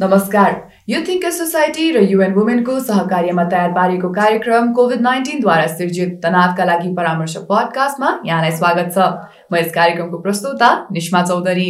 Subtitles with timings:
[0.00, 0.52] नमस्कार।
[0.88, 6.92] यो think society र युएन वुमेनको सहकार्यमा तयार पारेको कार्यक्रम कोभिड नाइन्टिनद्वारा सिर्जित तनावका लागि
[6.94, 8.98] परामर्श पडकास्टमा यहाँलाई स्वागत छ।
[9.50, 11.68] म यस कार्यक्रमको प्रस्तुता निष्मा चौधरी।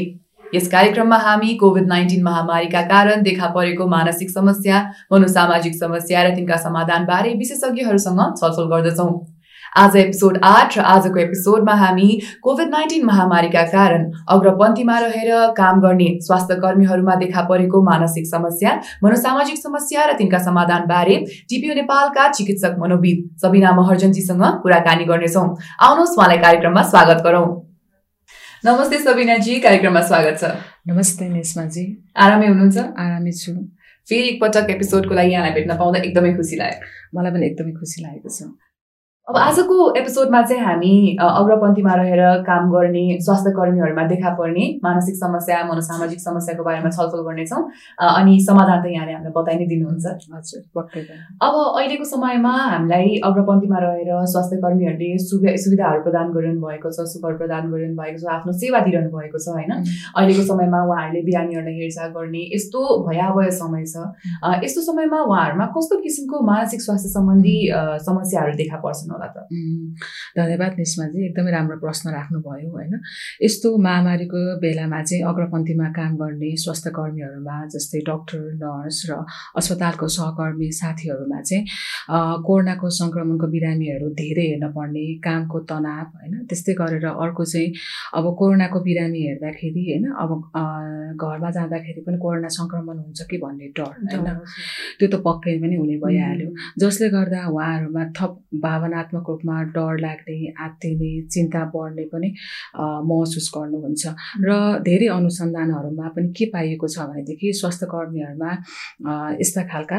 [0.54, 6.56] यस कार्यक्रममा हामी कोभिड नाइन्टिन महामारीका कारण देखा परेको मानसिक समस्या मनोसामाजिक समस्या र तिनका
[6.68, 9.10] समाधानबारे विशेषज्ञहरूसँग छलफल गर्दछौँ।
[9.76, 12.08] आज एपिसोड आठ र आजको एपिसोडमा हामी
[12.42, 19.58] कोभिड नाइन्टिन महामारीका कारण अग्रपन्थीमा रहेर काम गर्ने स्वास्थ्य कर्मीहरूमा देखा परेको मानसिक समस्या मनोसामाजिक
[19.58, 21.16] समस्या र तिनका समाधान बारे
[21.48, 25.46] टिपिओ नेपालका चिकित्सक मनोविद सबिना महर्जनजीसँग कुराकानी गर्नेछौँ।
[25.80, 27.46] आउनुहोस् उहाँलाई कार्यक्रममा स्वागत गरौँ।
[28.64, 30.44] नमस्ते सबिनाजी कार्यक्रममा स्वागत छ।
[30.88, 31.84] नमस्ते नेसमाजी।
[32.16, 32.78] आरामै हुनुहुन्छ?
[32.78, 33.52] आरामै छु।
[34.08, 38.28] फेरि एकपटक एपिसोडको लागि यहाँलाई भेट्न पाउँदा एकदमै खुसी लाग्यो। मलाई पनि एकदमै खुसी लागेको
[38.28, 38.50] छ।
[39.28, 45.58] अब आजको एपिसोडमा चाहिँ हामी अग्रपन्थीमा रहेर काम गर्ने स्वास्थ्य कर्मीहरूमा देखा पर्ने मानसिक समस्या
[45.68, 47.60] मनोसामाजिक समस्याको बारेमा छलफल गर्नेछौँ।
[48.00, 51.04] अनि समाधान त यहाँले हामीलाई बताइ नै दिनुहुन्छ। हजुर
[51.44, 57.36] अब अहिलेको समयमा हामीलाई अग्रपन्थीमा रहेर स्वास्थ्य कर्मीहरूले सुवि सुविधाहरू प्रदान गरिरहनु भएको छ सुखहरू
[57.36, 59.76] प्रदान गरिरहनु भएको छ आफ्नो सेवा दिइरहनु भएको छ होइन?
[60.16, 64.08] अहिलेको समयमा उहाँहरूले बिरामीहरूलाई हेरचाह गर्ने यस्तो भयावह समय छ।
[64.64, 67.56] यस्तो समयमा उहाँहरूमा कस्तो किसिमको मानसिक स्वास्थ्य सम्बन्धी
[68.08, 69.36] समस्याहरू देखा पर्छन् होला त।
[70.38, 72.94] धन्यवाद निस्माजी एकदमै राम्रो प्रश्न राख्नुभयो होइन?
[73.42, 79.12] यस्तो महामारीको बेलामा चाहिँ अग्रपन्थीमा काम गर्ने स्वास्थ्य कर्मीहरूमा जस्तै डक्टर नर्स र
[79.58, 81.64] अस्पतालको सहकर्मी साथीहरूमा चाहिँ
[82.46, 86.34] कोरोनाको सङ्क्रमणको बिरामीहरू धेरै हेर्न पर्ने कामको तनाव होइन?
[86.48, 87.68] त्यस्तै गरेर अर्को चाहिँ
[88.18, 90.04] अब कोरोनाको बिरामी हेर्दाखेरि होइन?
[90.22, 90.30] अब
[91.18, 94.26] घरमा जाँदाखेरि पनि कोरोना सङ्क्रमण हुन्छ कि भन्ने डर होइन?
[94.98, 96.48] त्यो त पक्कै पनि हुने भइहाल्यो।
[96.82, 98.32] जसले गर्दा उहाँहरूमा थप
[98.64, 102.28] भावना भावनात्मक रूपमा डर लाग्ने आत्तिने चिन्ता बढ्ने पनि
[102.76, 104.04] महसुस गर्नुहुन्छ।
[104.44, 104.50] र
[104.84, 108.50] धेरै अनुसन्धानहरूमा पनि के पाइएको छ भनेदेखि स्वास्थ्य कर्मीहरूमा
[109.40, 109.98] यस्ता खालका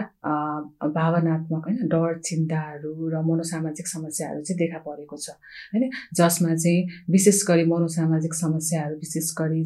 [0.89, 5.29] भावनात्मक होइन डर चिन्ताहरू र मनोसामाजिक समस्याहरू चाहिँ देखा परेको छ।
[5.73, 9.63] होइन जसमा चाहिँ विशेष गरी मनोसामाजिक समस्याहरू विशेष गरी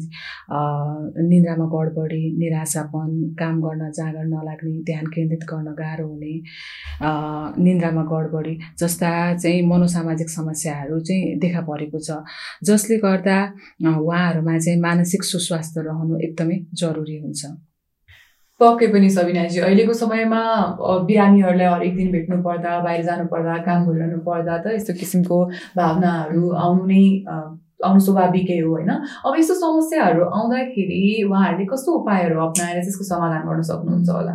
[1.28, 6.34] निन्द्रामा गडबडी निराशापन काम गर्न जाँगर नलाग्ने ध्यान केन्द्रित गर्न गाह्रो हुने
[7.64, 12.22] निन्द्रामा गडबडी जस्ता चाहिँ मनोसामाजिक समस्याहरू चाहिँ देखा परेको छ।
[12.70, 13.38] जसले गर्दा
[13.88, 17.42] उहाँहरूमा चाहिँ मानसिक सुस्वास्थ्य रहनु एकदमै जरुरी हुन्छ।
[18.60, 20.40] पक्कै पनि सबिनाजी अहिलेको समयमा
[21.08, 25.38] बिरामीहरूलाई हरेक दिन भेट्नु पर्दा बाहिर जानु पर्दा काम गरिरहनु पर्दा त यस्तो किसिमको
[25.76, 27.02] भावनाहरू आउनु नै
[27.84, 28.90] आउनु स्वाभाविकै हो होइन?
[29.26, 34.34] अब यस्तो समस्याहरू आउँदाखेरि उहाँहरूले कस्तो उपायहरू अप्नाएर त्यसको समाधान गर्न सक्नुहुन्छ होला?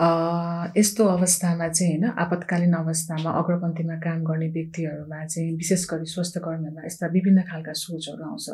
[0.00, 6.86] यस्तो अवस्थामा चाहिँ होइन आपतकालीन अवस्थामा अग्रपन्थीमा काम गर्ने व्यक्तिहरूमा चाहिँ विशेष गरी स्वास्थ्य कर्मीहरूमा
[6.86, 8.48] यस्ता विभिन्न खालका सोचहरू आउँछ।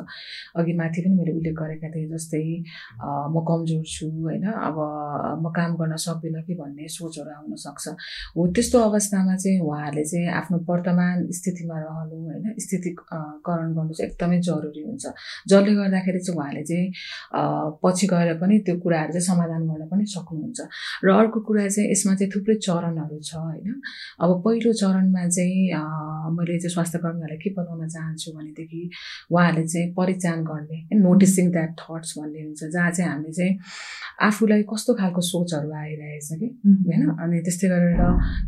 [0.59, 2.43] अघि माथि पनि मैले उल्लेख गरेका थिएँ जस्तै
[3.31, 4.79] म कमजोर छु होइन अब
[5.45, 7.95] म काम गर्न सक्दिनँ कि भन्ने सोचहरू आउन सक्छ।
[8.35, 14.41] हो त्यस्तो अवस्थामा चाहिँ उहाँहरूले चाहिँ आफ्नो वर्तमान स्थितिमा रहनु होइन स्थितिकरण गर्नु चाहिँ एकदमै
[14.51, 15.05] जरुरी हुन्छ।
[15.47, 16.87] जसले गर्दाखेरि चाहिँ उहाँले चाहिँ
[17.85, 20.61] पछि गएर पनि त्यो कुराहरू चाहिँ समाधान गर्न पनि सक्नुहुन्छ।
[21.06, 23.81] र अर्को अर्को कुरा चाहिँ यसमा चाहिँ थुप्रै चरणहरू छ होइन?
[24.25, 25.69] अब पहिलो चरणमा चाहिँ
[26.33, 28.81] मैले चाहिँ स्वास्थ्य कर्मीहरूलाई के बताउन चाहन्छु भनेदेखि
[29.33, 33.53] उहाँहरूले चाहिँ परिचान गर्ने नोटिसिङ द्याट थट्स भन्ने हुन्छ जहाँ चाहिँ हामीले चाहिँ
[34.29, 36.49] आफूलाई कस्तो खालको सोचहरू आइरहेछ कि
[36.89, 37.05] होइन?
[37.21, 38.01] अनि त्यस्तै गरेर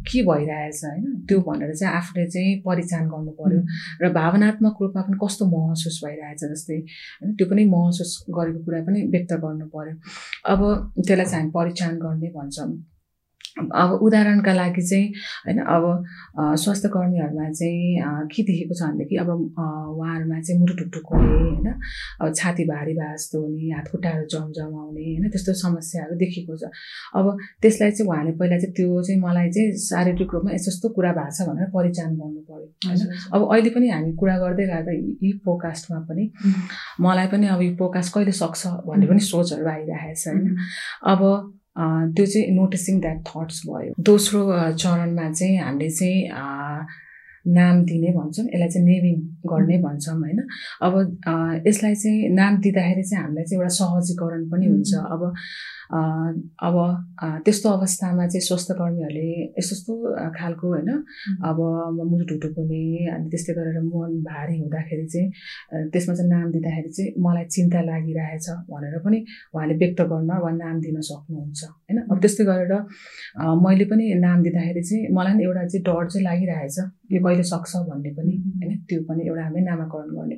[0.08, 1.04] के भइरहेछ होइन?
[1.28, 3.60] त्यो भनेर चाहिँ आफूले चाहिँ परिचान गर्नु पऱ्यो
[4.00, 6.80] र भावनात्मक रूपमा पनि कस्तो महसुस भइरहेछ जस्तै
[7.20, 7.36] होइन?
[7.36, 9.94] त्यो पनि महसुस गरेको कुरा पनि व्यक्त गर्नु पऱ्यो
[10.48, 10.60] अब
[11.04, 12.77] त्यसलाई चाहिँ हामी परिचान गर्ने भन्छौँ।
[13.58, 15.06] अब उदाहरणका लागि चाहिँ
[15.46, 15.84] होइन अब
[16.62, 21.68] स्वास्थ्य कर्मीहरूमा चाहिँ के देखेको छ भनेदेखि अब उहाँहरूमा चाहिँ मुटु टुक्टुक हुने होइन
[22.20, 26.70] अब छाती भारी भए जस्तो हुने हात खुट्टाहरू जमजमाउने होइन त्यस्तो समस्याहरू देखेको छ।
[27.18, 27.24] अब
[27.62, 31.34] त्यसलाई चाहिँ उहाँले पहिला चाहिँ त्यो चाहिँ मलाई चाहिँ शारीरिक रूपमा यस्तो यस्तो कुरा भएको
[31.34, 35.98] छ भनेर परिचान गर्नु पऱ्यो होइन। अब अहिले पनि हामी कुरा गर्दै गर्दा यी पोडकास्टमा
[36.08, 36.30] पनि
[37.00, 40.56] मलाई पनि अब यो पोडकास्ट कहिले सक्छ भन्ने पनि सोचहरू आइरहेको छ होइन
[41.12, 41.22] अब
[41.76, 44.40] त्यो चाहिँ नोटिसिङ द्याट थट्स भयो। दोस्रो
[44.74, 46.18] चरणमा चाहिँ हामीले चाहिँ
[47.48, 49.16] नाम दिने भन्छौँ यसलाई चाहिँ नेमिङ
[49.50, 50.38] गर्ने भन्छौँ होइन?
[50.82, 50.94] अब
[51.66, 55.22] यसलाई चाहिँ नाम दिँदाखेरि चाहिँ हामीलाई चाहिँ एउटा सहजीकरण पनि हुन्छ। अब
[55.88, 56.76] अब
[57.44, 59.92] त्यस्तो अवस्थामा चाहिँ स्वास्थ्य कर्मीहरूले यस्तो यस्तो
[60.38, 60.90] खालको होइन
[61.48, 61.58] अब
[62.10, 62.82] मुटु हुने
[63.14, 68.48] अनि त्यस्तै गरेर मन भारी हुँदाखेरि चाहिँ त्यसमा चाहिँ नाम दिँदाखेरि चाहिँ मलाई चिन्ता लागिरहेछ
[68.70, 69.18] भनेर पनि
[69.54, 71.98] उहाँले व्यक्त गर्न वा नाम दिन सक्नुहुन्छ होइन?
[72.10, 72.72] अब त्यस्तै गरेर
[73.64, 76.78] मैले पनि नाम दिँदाखेरि चाहिँ मलाई पनि एउटा चाहिँ डर चाहिँ लागिरहेछ
[77.12, 78.76] यो कहिले सक्छ भन्ने पनि होइन?
[78.88, 80.36] त्यो पनि एउटा हामीले नामाकरण गर्ने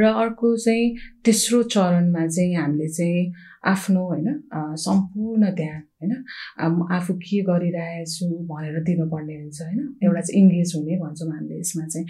[0.00, 0.84] र अर्को चाहिँ
[1.24, 3.32] तेस्रो चरणमा चाहिँ हामीले चाहिँ
[3.70, 10.72] आफ्नो होइन सम्पूर्ण ध्यान होइन आफू के गरिरहेछु भनेर दिनुपर्ने हुन्छ होइन। एउटा चाहिँ इङ्गेज
[10.76, 12.06] हुने भन्छौँ हामीले यसमा चाहिँ।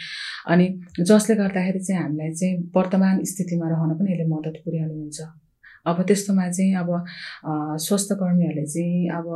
[0.53, 0.67] अनि
[1.11, 5.21] जसले गर्दाखेरि चाहिँ हामीलाई चाहिँ वर्तमान स्थितिमा रहन पनि यसले मद्दत पुर्याउनु हुन्छ।
[5.87, 6.91] अब त्यस्तोमा चाहिँ अब
[7.85, 9.27] स्वास्थ्य कर्मीहरूले चाहिँ अब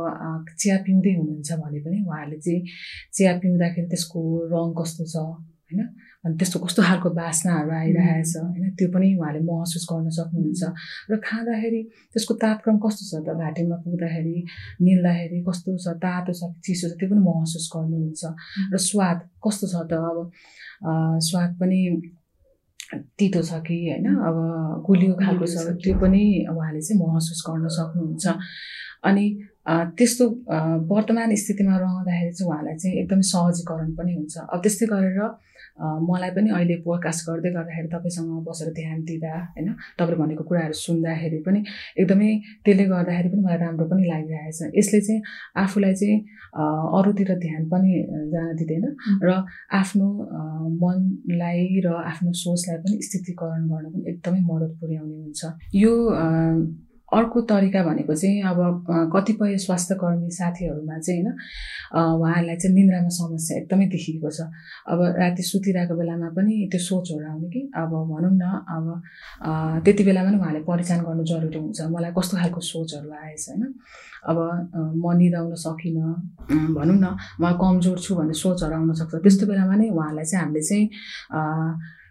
[0.59, 2.61] चिया पिउँदै हुनुहुन्छ भने पनि उहाँहरूले चाहिँ
[3.13, 4.19] चिया पिउँदाखेरि त्यसको
[4.53, 5.15] रङ कस्तो छ
[5.67, 5.81] होइन?
[6.25, 8.65] अनि त्यस्तो कस्तो खालको बास्नाहरू आइरहेछ होइन?
[8.79, 10.63] त्यो पनि उहाँले महसुस गर्न सक्नुहुन्छ।
[11.11, 11.81] र खाँदाखेरि
[12.13, 13.27] त्यसको तापक्रम कस्तो छ त?
[13.35, 14.35] घाँटीमा पुग्दाखेरि
[14.87, 15.87] निल्दाखेरि कस्तो छ?
[16.03, 16.93] तातो छ चिसो छ?
[16.99, 18.23] त्यो पनि महसुस गर्नुहुन्छ।
[18.73, 19.93] र स्वाद कस्तो छ त?
[19.99, 20.17] अब
[21.27, 21.79] स्वाद पनि
[23.19, 24.07] तितो छ कि होइन?
[24.07, 24.35] अब
[24.87, 28.25] गुलियो खालको छ। त्यो पनि उहाँले चाहिँ महसुस गर्न सक्नुहुन्छ।
[29.07, 29.25] अनि
[29.67, 30.25] त्यस्तो
[30.89, 35.19] वर्तमान स्थितिमा रहँदाखेरि चाहिँ उहाँलाई चाहिँ एकदमै सहजीकरण पनि हुन्छ। अब त्यस्तै गरेर
[35.79, 39.67] मलाई पनि अहिले पोडकास्ट गर्दै गर्दाखेरि तपाईँसँग बसेर ध्यान दिँदा होइन
[39.99, 41.59] तपाईँले भनेको कुराहरू सुन्दाखेरि पनि
[42.01, 42.29] एकदमै
[42.65, 45.21] त्यसले गर्दाखेरि पनि मलाई राम्रो पनि लागिरहेछ। यसले चाहिँ
[45.63, 46.17] आफूलाई चाहिँ
[46.97, 47.91] अरूतिर ध्यान पनि
[48.33, 48.85] जान दिँदैन
[49.27, 49.29] र
[49.79, 50.07] आफ्नो
[50.83, 55.41] मनलाई र आफ्नो सोचलाई पनि स्थितीकरण गर्न पनि एकदमै मद्दत पुर्याउने हुन्छ।
[55.75, 55.93] यो
[57.07, 58.59] अर्को तरिका भनेको चाहिँ अब
[59.15, 61.31] कतिपय स्वास्थ्य कर्मी साथीहरूमा चाहिँ होइन
[61.95, 64.51] उहाँहरूलाई चाहिँ निन्द्रामा समस्या एकदमै देखिएको छ।
[64.91, 68.85] अब राति सुतिरहेको बेलामा पनि त्यो सोचहरू आउने कि अब भनौँ न अब
[69.85, 73.63] त्यति बेलामा पनि उहाँले परिचान गर्नु जरुरी हुन्छ। मलाई कस्तो खालको सोचहरू आएछ होइन।
[74.27, 74.37] अब
[74.99, 76.11] म निदाउन सकिनँ
[76.75, 80.63] भनौँ न म कमजोर छु भन्ने सोचहरू आउन सक्छ। त्यस्तो बेलामा नै उहाँलाई चाहिँ हामीले
[80.67, 80.85] चाहिँ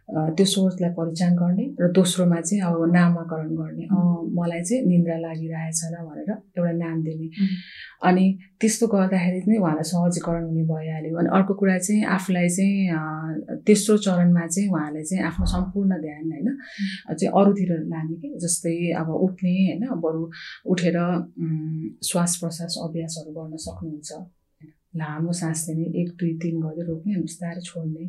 [0.08, 3.84] त्यो सोचलाई परिचान गर्ने र दोस्रोमा चाहिँ अब नामाकरण गर्ने।
[4.38, 7.28] मलाई चाहिँ निन्द्रा लागिरहेछ न भनेर एउटा नाम दिने।
[8.06, 8.24] अनि
[8.60, 14.46] त्यस्तो गर्दाखेरि चाहिँ उहाँलाई सहजीकरण हुने भइहाल्यो। अनि अर्को कुरा चाहिँ आफूलाई चाहिँ तेस्रो चरणमा
[14.46, 16.48] चाहिँ उहाँले चाहिँ आफ्नो सम्पूर्ण ध्यान होइन
[17.18, 20.22] चाहिँ अरूतिर लाने कि जस्तै अब उठ्ने होइन बरु
[20.70, 20.96] उठेर
[22.06, 24.12] श्वास प्रश्वास अभ्यासहरू गर्न सक्नुहुन्छ।
[25.00, 28.04] लामो सास लिने एक दुई तिन गर्दै रोक्ने अनि बिस्तारै छोड्ने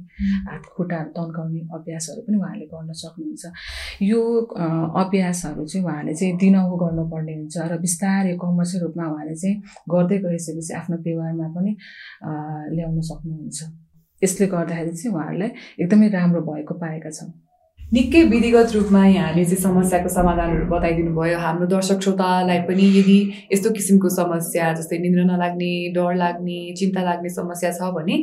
[0.49, 3.43] हात खुट्टाहरू तन्काउने अभ्यासहरू पनि उहाँले गर्न सक्नुहुन्छ।
[4.11, 4.21] यो
[5.03, 9.55] अभ्यासहरू चाहिँ उहाँले चाहिँ दिनहुँ गर्नुपर्ने हुन्छ र बिस्तारै कमर्सियल रूपमा उहाँले चाहिँ
[9.93, 11.71] गर्दै गइसकेपछि आफ्नो व्यवहारमा पनि
[12.75, 13.59] ल्याउन सक्नुहुन्छ।
[14.21, 15.49] यसले गर्दाखेरि चाहिँ उहाँहरूलाई
[15.83, 17.29] एकदमै राम्रो भएको पाएका छौँ
[17.93, 23.19] निकै विधिगत रूपमा यहाँले चाहिँ समस्याको समाधानहरू बताइदिनु भयो हाम्रो दर्शक श्रोतालाई पनि यदि
[23.53, 28.15] यस्तो किसिमको समस्या जस्तै निन्द्र नलाग्ने डर लाग्ने चिन्ता लाग्ने समस्या छ भने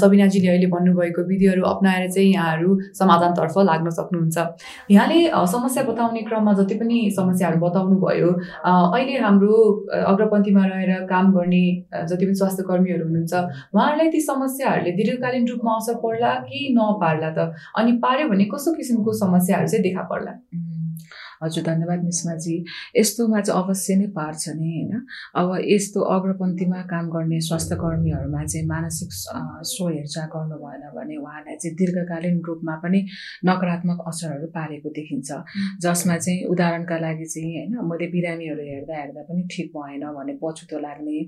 [0.00, 2.70] सबिनाजीले अहिले भन्नुभएको विधिहरू अप्नाएर चाहिँ यहाँहरू
[3.00, 5.20] समाधानतर्फ लाग्न सक्नुहुन्छ। यहाँले
[5.54, 8.32] समस्या बताउने क्रममा जति पनि समस्याहरू बताउनु भयो
[8.66, 9.60] अहिले हाम्रो
[10.02, 11.62] अग्रपन्थीमा रहेर काम गर्ने
[12.10, 13.32] जति पनि स्वास्थ्य कर्मीहरू हुनुहुन्छ
[13.70, 17.48] उहाँहरूलाई ती समस्याहरूले दीर्घकालीन रूपमा असर पर्ला कि नपार्ला त?
[17.78, 20.30] अनि पार्यो भने कस्तो किसिमको समस्याहरू चाहिँ देखा पर्ला।
[21.42, 22.56] हजुर धन्यवाद मिसमाजी
[22.96, 25.06] यस्तोमा चाहिँ अवश्य नै पार्छ नि होइन?
[25.36, 29.10] अब यस्तो अग्रपन्थीमा काम गर्ने स्वास्थ्य कर्मीहरूमा चाहिँ मानसिक
[29.72, 33.00] स्व हेरचाह गर्नु भएन भने उहाँलाई चाहिँ दीर्घकालीन रूपमा पनि
[33.46, 35.30] नकारात्मक असरहरू पारेको देखिन्छ।
[35.82, 40.78] जसमा चाहिँ उदाहरणका लागि चाहिँ होइन मैले बिरामीहरू हेर्दा हेर्दा पनि ठिक भएन भने पछुतो
[40.78, 41.18] लाग्ने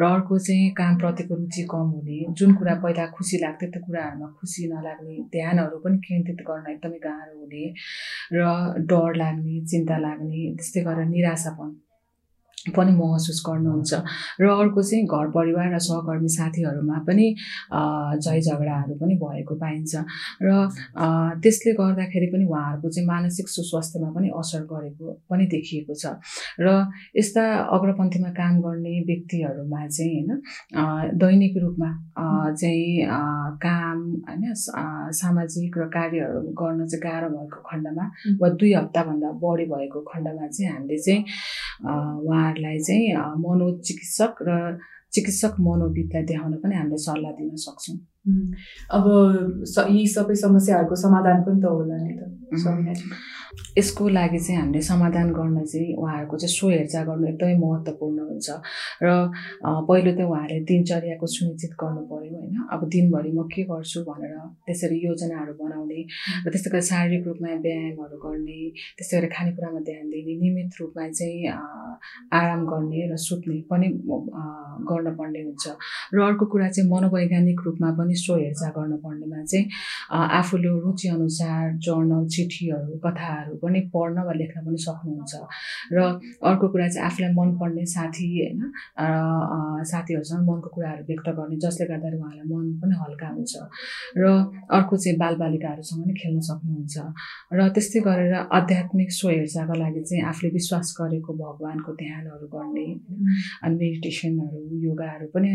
[0.00, 4.66] र अर्को चाहिँ कामप्रतिको रुचि कम हुने जुन कुरा पहिला खुसी लाग्थ्यो त्यो कुराहरूमा खुसी
[4.72, 7.64] नलाग्ने ध्यानहरू पनि केन्द्रित गर्न एकदमै गाह्रो हुने
[8.32, 8.40] र
[8.90, 11.70] डर लाग्ने चिन्ता लाग्ने त्यस्तै गरेर निराशापन।
[12.76, 13.92] पनि महसुस गर्नुहुन्छ।
[14.40, 17.26] र अर्को चाहिँ घर परिवार र सहकर्मी साथीहरूमा पनि
[18.20, 19.92] झै झगडाहरू पनि भएको पाइन्छ।
[20.44, 20.48] र
[21.40, 26.20] त्यसले गर्दाखेरि पनि उहाँहरूको चाहिँ मानसिक सुस्वास्थ्यमा पनि असर गरेको पनि देखिएको छ।
[26.60, 26.68] र
[27.16, 31.90] यस्ता अग्रपन्थीमा काम गर्ने व्यक्तिहरूमा चाहिँ होइन दैनिक रूपमा
[32.60, 33.08] चाहिँ
[33.64, 33.98] काम
[34.28, 34.44] होइन
[35.16, 38.04] सामाजिक र कार्यहरू गर्न चाहिँ गाह्रो भएको खण्डमा
[38.40, 41.24] वा दुई हप्ताभन्दा बढी भएको खण्डमा चाहिँ हामीले चाहिँ
[41.84, 44.78] उहाँहरूलाई चाहिँ मनोचिकित्सक र
[45.12, 47.96] चिकित्सक मनोविदलाई देखाउन पनि हामीले सल्लाह दिन सक्छौँ।
[48.96, 49.04] अब
[49.96, 52.22] यी सबै समस्याहरूको समाधान पनि त होला नि त
[53.78, 58.48] यसको लागि चाहिँ हामीले समाधान गर्न चाहिँ उहाँहरूको चाहिँ हेरचाह गर्नु एकदमै महत्त्वपूर्ण हुन्छ।
[59.02, 59.08] र
[59.88, 64.34] पहिलो त उहाँहरूले दिनचर्याको सुनिश्चित गर्नु पऱ्यो होइन। अब दिनभरि म के गर्छु भनेर
[64.66, 66.00] त्यसरी योजनाहरू बनाउने
[66.46, 68.60] र त्यस्तै गरी शारीरिक रूपमा व्यायामहरू गर्ने
[68.98, 71.38] त्यस्तै गरी खानेकुरामा ध्यान दिने नियमित रूपमा चाहिँ
[72.32, 73.88] आराम गर्ने र सुत्ने पनि
[74.90, 75.64] गर्नुपर्ने हुन्छ।
[76.14, 79.64] र अर्को कुरा चाहिँ मनोवैज्ञानिक रूपमा पनि स्व हेरचाह गर्नुपर्नेमा चाहिँ
[80.40, 85.34] आफूले रुचिअनुसार जर्नल चिठीहरू कथाहरू पनि पढ्न वा लेख्न पनि सक्नुहुन्छ।
[85.92, 85.98] र
[86.50, 88.60] अर्को कुरा चाहिँ आफूलाई मनपर्ने साथी होइन
[89.90, 93.54] साथीहरूसँग मनको कुराहरू व्यक्त गर्ने जसले गर्दाखेरि उहाँलाई मन पनि हल्का हुन्छ।
[94.16, 94.24] र
[94.70, 96.96] अर्को चाहिँ बालबालिकाहरूसँग पनि खेल्न सक्नुहुन्छ।
[97.52, 101.32] र त्यस्तै गरेर आध्यात्मिक स्वहेर्चाको लागि चाहिँ आफूले विश्वास गरेको
[101.80, 102.86] भगवान्को ध्यानहरू गर्ने
[103.64, 105.50] अनि मेडिटेसनहरू योगाहरू पनि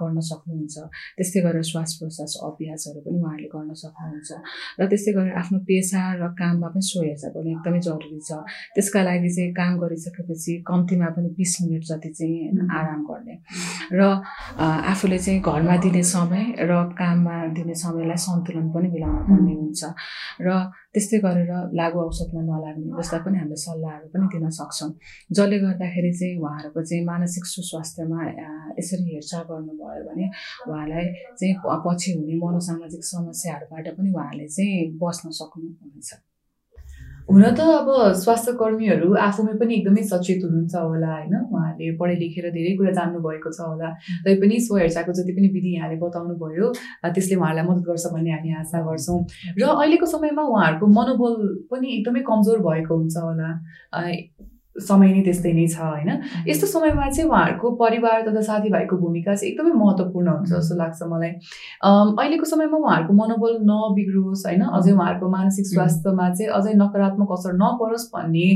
[0.00, 0.76] गर्न सक्नुहुन्छ।
[1.16, 4.30] त्यस्तै गरेर श्वास प्रश्वास अभ्यासहरू पनि उहाँहरूले गर्न सक्नुहुन्छ।
[4.80, 8.30] र त्यस्तै गरेर आफ्नो पेसा र काममा पनि स्वहेर्चा गर्नु एकदमै जरुरी छ।
[8.74, 13.34] त्यसका लागि चाहिँ काम गरिसकेपछि कम्तीमा पनि बिस मिनट जति चाहिँ आराम गर्ने।
[13.92, 14.00] र
[14.92, 19.82] आफूले चाहिँ घरमा दिने समय र काममा दिने समयलाई सन्तुलन पनि मिलाउनु पर्ने हुन्छ।
[20.40, 20.48] र
[20.96, 24.90] त्यस्तै गरेर लागु औषधमा नलाग्ने जस्ता पनि हामीले सल्लाहहरू पनि दिन सक्छौँ।
[25.36, 28.20] जसले गर्दाखेरि चाहिँ उहाँहरूको चाहिँ मानसिक सुस्वास्थ्यमा
[28.80, 30.24] यसरी हेरचाह गर्नुभयो भने
[30.68, 31.04] उहाँलाई
[31.38, 36.10] चाहिँ पछि हुने मनोसामाजिक समस्याहरूबाट पनि उहाँले चाहिँ बस्न सक्नुहुनेछ।
[37.28, 37.88] हुन त अब
[38.22, 41.34] स्वास्थ्य कर्मीहरू आफूमै पनि एकदमै सचेत हुनुहुन्छ होला होइन?
[41.54, 43.88] उहाँले पढाइ लेखेर धेरै कुरा जान्नुभएको छ होला।
[44.26, 46.66] तैपनि स्वहेर्चाको जति पनि विधि यहाँले बताउनु भयो
[47.02, 49.18] त्यसले उहाँहरूलाई मद्दत गर्छ भन्ने हामी आशा गर्छौँ।
[49.58, 51.34] र अहिलेको समयमा उहाँहरूको मनोबल
[51.74, 53.50] पनि एकदमै कमजोर भएको हुन्छ होला।
[54.78, 56.10] समय नै त्यस्तै नै छ होइन?
[56.48, 61.30] यस्तो समयमा चाहिँ उहाँहरूको परिवार तथा साथीभाइको भूमिका चाहिँ एकदमै महत्त्वपूर्ण हुन्छ जस्तो लाग्छ मलाई।
[61.82, 64.62] अहिलेको समयमा उहाँहरूको मनोबल नबिग्रोस् होइन?
[64.68, 68.46] अझै उहाँहरूको मानसिक स्वास्थ्यमा चाहिँ अझै नकारात्मक असर नपरोस् भन्ने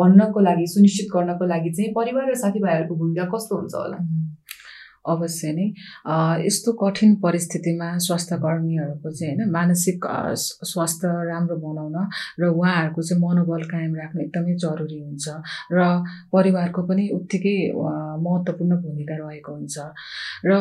[0.00, 3.98] भन्नको लागि सुनिश्चित गर्नको लागि चाहिँ परिवार र साथीभाइहरूको भूमिका कस्तो हुन्छ होला?
[5.06, 5.66] अवश्य नै।
[6.46, 10.06] यस्तो कठिन परिस्थितिमा स्वास्थ्य कर्मीहरूको चाहिँ होइन मानसिक
[10.72, 11.96] स्वास्थ्य राम्रो बनाउन
[12.40, 15.26] र उहाँहरूको चाहिँ मनोबल कायम राख्नु एकदमै जरुरी हुन्छ
[15.72, 15.78] र
[16.32, 17.56] परिवारको पनि उत्तिकै
[18.26, 19.76] महत्त्वपूर्ण भूमिका रहेको हुन्छ।
[20.44, 20.52] र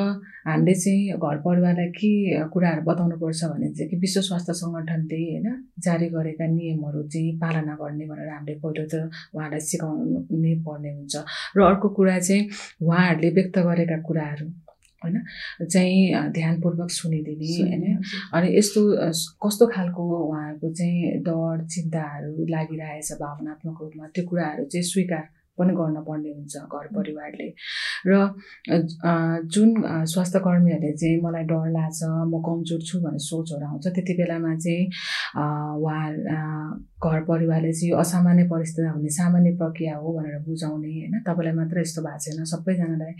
[0.48, 2.12] हामीले चाहिँ घर परिवारलाई के
[2.54, 5.48] कुराहरू बताउनुपर्छ भने चाहिँ कि विश्व स्वास्थ्य सङ्गठनले होइन
[5.86, 11.16] जारी गरेका नियमहरू चाहिँ पालना गर्ने भनेर हामीले पहिलो त उहाँलाई सिकाउनु पर्ने हुन्छ।
[11.58, 12.50] र अर्को कुरा चाहिँ
[12.82, 15.16] उहाँहरूले व्यक्त गरेका कुराहरू होइन?
[15.72, 18.02] चाहिँ ध्यानपूर्वक सुनिदिने होइन?
[18.34, 18.82] अनि यस्तो
[19.46, 25.26] कस्तो खालको उहाँहरूको चाहिँ डर चिन्ताहरू लागिरहेछ भावनात्मक रूपमा त्यो कुराहरू चाहिँ स्वीकार
[25.58, 27.48] पनि गर्न पर्ने हुन्छ घर परिवारले।
[28.08, 28.14] र
[29.54, 29.70] जुन
[30.06, 34.86] स्वास्थ्य कर्मीहरूले चाहिँ मलाई डर लाग्छ म कमजोर छु भन्ने सोचहरू आउँछ त्यति बेलामा चाहिँ
[35.82, 36.06] उहाँ
[36.98, 41.14] घर परिवारले चाहिँ यो असामान्य परिस्थितिमा हुने सामान्य प्रक्रिया हो भनेर बुझाउने होइन?
[41.28, 43.14] तपाईँलाई मात्र यस्तो भएको छैन। सबैजनालाई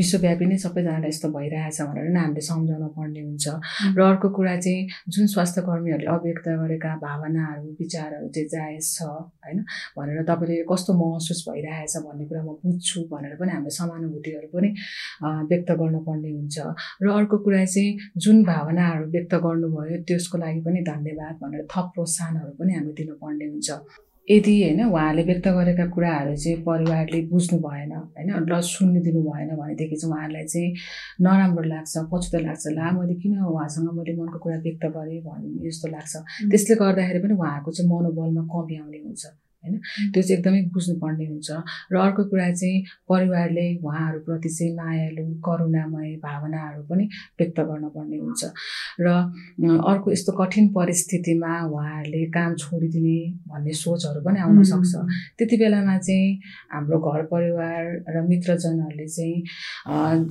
[0.00, 3.46] विश्वव्यापी नै सबैजनालाई यस्तो भइरहेछ भनेर नै हामीले सम्झाउन पर्ने हुन्छ।
[3.96, 9.58] र अर्को कुरा चाहिँ जुन स्वास्थ्य कर्मीहरूले अव्यक्त गरेका भावनाहरू विचारहरू चाहिँ जायज छ होइन?
[9.98, 14.68] भनेर तपाईँले कस्तो महसुस भइरहेछ भन्ने कुरा म बुझ्छु भनेर पनि हामीले समानुभूतिहरू पनि
[15.52, 16.56] व्यक्त गर्नुपर्ने हुन्छ।
[17.04, 22.52] र अर्को कुरा चाहिँ जुन भावनाहरू व्यक्त गर्नुभयो त्यसको लागि पनि धन्यवाद भनेर थप प्रोत्साहनहरू
[22.56, 23.70] पनि हामी दिनु पर्ने हुन्छ।
[24.28, 28.30] यदि होइन उहाँले व्यक्त गरेका कुराहरू चाहिँ परिवारले बुझ्नु भएन होइन?
[28.50, 30.68] र सुनिदिनु भएन भनेदेखि चाहिँ उहाँहरूलाई चाहिँ
[31.24, 35.88] नराम्रो लाग्छ पछुतो लाग्छ। ला मैले किन उहाँसँग मैले मनको कुरा व्यक्त गरेँ भन्ने जस्तो
[35.88, 36.14] लाग्छ।
[36.52, 39.24] त्यसले गर्दाखेरि पनि उहाँहरूको चाहिँ मनोबलमा कमी आउने हुन्छ।
[39.62, 39.74] होइन?
[40.12, 41.50] त्यो चाहिँ एकदमै बुझ्नुपर्ने हुन्छ।
[41.92, 47.04] र अर्को कुरा चाहिँ परिवारले उहाँहरूप्रति चाहिँ मायालु करुणामय भावनाहरू पनि
[47.38, 48.42] व्यक्त गर्नुपर्ने हुन्छ।
[49.00, 49.06] र
[49.90, 53.18] अर्को यस्तो कठिन परिस्थितिमा उहाँहरूले काम छोडिदिने
[53.50, 54.92] भन्ने सोचहरू पनि आउन सक्छ।
[55.38, 56.28] त्यति बेलामा चाहिँ
[56.72, 57.82] हाम्रो घर परिवार
[58.14, 59.38] र मित्रजनहरूले चाहिँ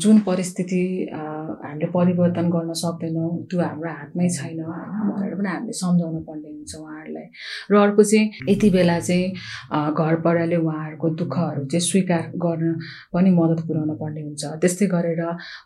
[0.02, 6.50] जुन परिस्थिति हामीले परिवर्तन गर्न सक्दैनौँ त्यो हाम्रो हातमै छैन भनेर पनि हामीले सम्झाउनु पर्ने
[6.50, 7.28] हुन्छ उहाँहरूलाई।
[7.72, 12.74] र अर्को चाहिँ यति बेला चाहिँ चाहिँ घर परिवारले उहाँहरूको दुःखहरू चाहिँ स्वीकार गर्न
[13.14, 15.22] पनि मद्दत पुर्याउन पर्ने हुन्छ। त्यस्तै गरेर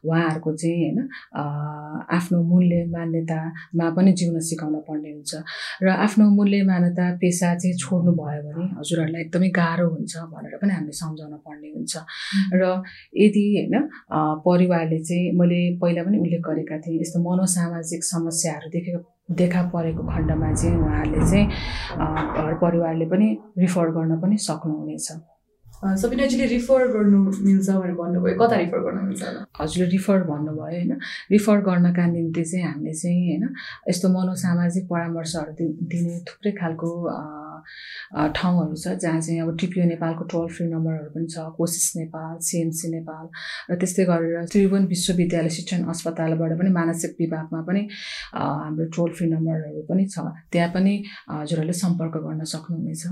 [0.08, 1.00] उहाँहरूको चाहिँ होइन
[2.16, 5.32] आफ्नो मूल्य मान्यतामा पनि जिउन सिकाउन पर्ने हुन्छ।
[5.84, 10.72] र आफ्नो मूल्य मान्यता पेसा चाहिँ छोड्नु भयो भने हजुरहरूलाई एकदमै गाह्रो हुन्छ भनेर पनि
[10.74, 11.94] हामीले सम्झाउन पर्ने हुन्छ।
[12.54, 12.64] र
[13.24, 13.76] यदि होइन
[14.48, 19.00] परिवारले चाहिँ मैले पहिला पनि उल्लेख गरेका थिएँ यस्तो मनोसामाजिक समस्याहरू देखेको
[19.30, 21.46] देखा परेको खण्डमा चाहिँ उहाँहरूले चाहिँ
[22.38, 25.12] घर परिवारले पनि रिफर गर्न पनि सक्नुहुनेछ।
[26.02, 29.24] सबिनाजीले रिफर गर्नु मिल्छ भनेर भन्नुभयो। कता रिफर गर्नु मिल्छ
[29.62, 30.92] हजुरले रिफर भन्नुभयो होइन।
[31.32, 33.44] रिफर गर्नका निम्ति चाहिँ हामीले चाहिँ होइन
[33.90, 35.54] यस्तो मनोसामाजिक परामर्शहरू
[35.92, 36.90] दिने थुप्रै खालको
[38.36, 42.92] ठाउँहरू छ जहाँ चाहिँ अब टिपिओ नेपालको टोल फ्री नम्बरहरू पनि छ कोसिस नेपाल सिएमसी
[42.92, 43.26] नेपाल
[43.72, 47.82] र त्यस्तै गरेर त्रिभुवन विश्वविद्यालय शिक्षण अस्पतालबाट पनि मानसिक विभागमा पनि
[48.36, 50.94] हाम्रो टोल फ्री नम्बरहरू पनि छ। त्यहाँ पनि
[51.30, 53.04] हजुरहरूले सम्पर्क गर्न सक्नुहुनेछ।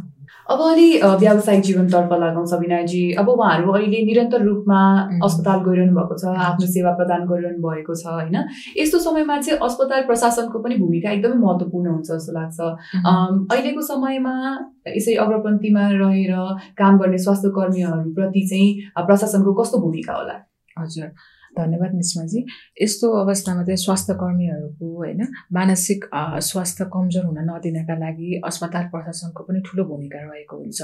[0.50, 0.88] अब अलि
[1.22, 4.80] व्यावसायिक जीवनतर्फ लगाउँ सबिनाजी। अब उहाँहरू अहिले निरन्तर रूपमा
[5.26, 8.38] अस्पताल गइरहनु भएको छ आफ्नो सेवा प्रदान गरिरहनु भएको छ होइन?
[8.78, 12.60] यस्तो समयमा चाहिँ अस्पताल प्रशासनको पनि भूमिका एकदमै महत्त्वपूर्ण हुन्छ जस्तो लाग्छ।
[13.52, 14.34] अहिलेको समयमा
[14.98, 16.34] यसै अग्रपन्थीमा रहेर
[16.78, 18.70] काम गर्ने स्वास्थ्य कर्मीहरूप्रति चाहिँ
[19.08, 20.38] प्रशासनको कस्तो भूमिका होला?
[20.78, 21.12] हजुर।
[21.58, 22.40] धन्यवाद निस्माजी
[22.82, 25.22] यस्तो अवस्थामा चाहिँ स्वास्थ्य कर्मीहरूको होइन
[25.54, 26.06] मानसिक
[26.50, 30.82] स्वास्थ्य कमजोर हुन नदिनका लागि अस्पताल प्रशासनको पनि ठुलो भूमिका रहेको हुन्छ।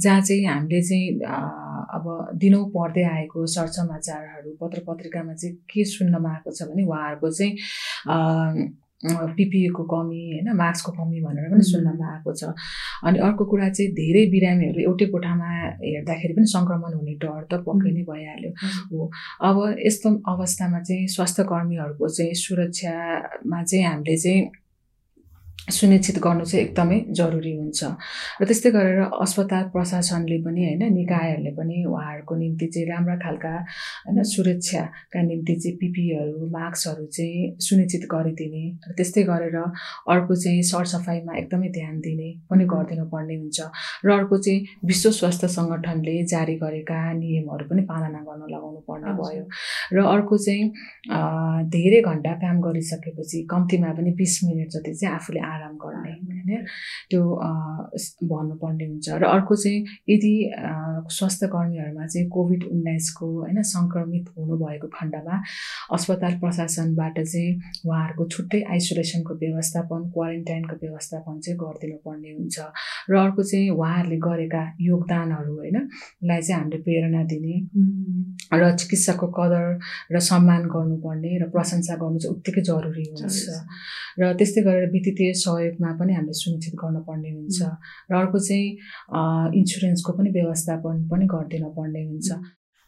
[0.00, 1.06] जहाँ चाहिँ हामीले चाहिँ
[1.96, 2.04] अब
[2.40, 7.52] दिनौँ पढ्दै आएको सरसमाचारहरू पत्र पत्रिकामा चाहिँ के सुन्नमा आएको छ भने उहाँहरूको चाहिँ
[9.06, 12.44] पिपिएको कमी होइन मास्कको कमी भनेर पनि सुन्नमा आएको छ।
[13.06, 15.50] अनि अर्को कुरा चाहिँ धेरै बिरामीहरू एउटै कोठामा
[15.82, 18.50] हेर्दाखेरि पनि सङ्क्रमण हुने डर त पक्कै नै भइहाल्यो
[18.92, 19.10] हो।
[19.48, 24.50] अब यस्तो अवस्थामा चाहिँ स्वास्थ्य कर्मीहरूको चाहिँ सुरक्षामा चाहिँ हामीले चाहिँ
[25.70, 27.80] सुनिश्चित गर्नु चाहिँ एकदमै जरुरी हुन्छ।
[28.40, 33.52] र त्यस्तै गरेर अस्पताल प्रशासनले पनि होइन निकायहरूले पनि उहाँहरूको निम्ति चाहिँ राम्रा खालका
[34.08, 39.56] होइन सुरक्षाका निम्ति चाहिँ पिपीहरू मास्कहरू चाहिँ सुनिश्चित गरिदिने र त्यस्तै गरेर
[40.08, 43.58] अर्को चाहिँ सरसफाइमा एकदमै ध्यान दिने पनि गरिदिनु पर्ने हुन्छ।
[44.04, 49.44] र अर्को चाहिँ विश्व स्वास्थ्य सङ्गठनले जारी गरेका नियमहरू पनि पालना गर्न लगाउनु पर्ने भयो।
[49.92, 50.64] र अर्को चाहिँ
[51.68, 56.64] धेरै घन्टा काम गरिसकेपछि कम्तीमा पनि बिस मिनट जति चाहिँ आफूले आराम गर्ने होइन
[57.10, 57.22] त्यो
[58.32, 60.32] भन्नुपर्ने हुन्छ। र अर्को चाहिँ यदि
[61.18, 65.36] स्वास्थ्य कर्मीहरूमा चाहिँ कोभिड उन्नाइसको होइन सङ्क्रमित हुनुभएको खण्डमा
[65.96, 67.50] अस्पताल प्रशासनबाट चाहिँ
[67.86, 72.56] उहाँहरूको छुट्टै आइसोलेसनको व्यवस्थापन क्वारेन्टाइनको व्यवस्थापन चाहिँ गरिदिनु पर्ने हुन्छ।
[73.10, 75.76] र अर्को चाहिँ उहाँहरूले गरेका योगदानहरू होइन
[76.28, 77.54] लाई चाहिँ हामीले प्रेरणा दिने
[78.54, 79.66] र चिकित्साको कदर
[80.12, 83.36] र सम्मान गर्नुपर्ने र प्रशंसा गर्नु चाहिँ उत्तिकै जरुरी हुन्छ।
[84.20, 87.58] र त्यस्तै गरेर वित्तीय सहयोगमा पनि हामीले सुनिश्चित गर्नुपर्ने हुन्छ
[88.10, 88.66] र अर्को चाहिँ
[89.60, 92.28] इन्सुरेन्सको पनि व्यवस्थापन पनि गरिदिनु पर्ने हुन्छ।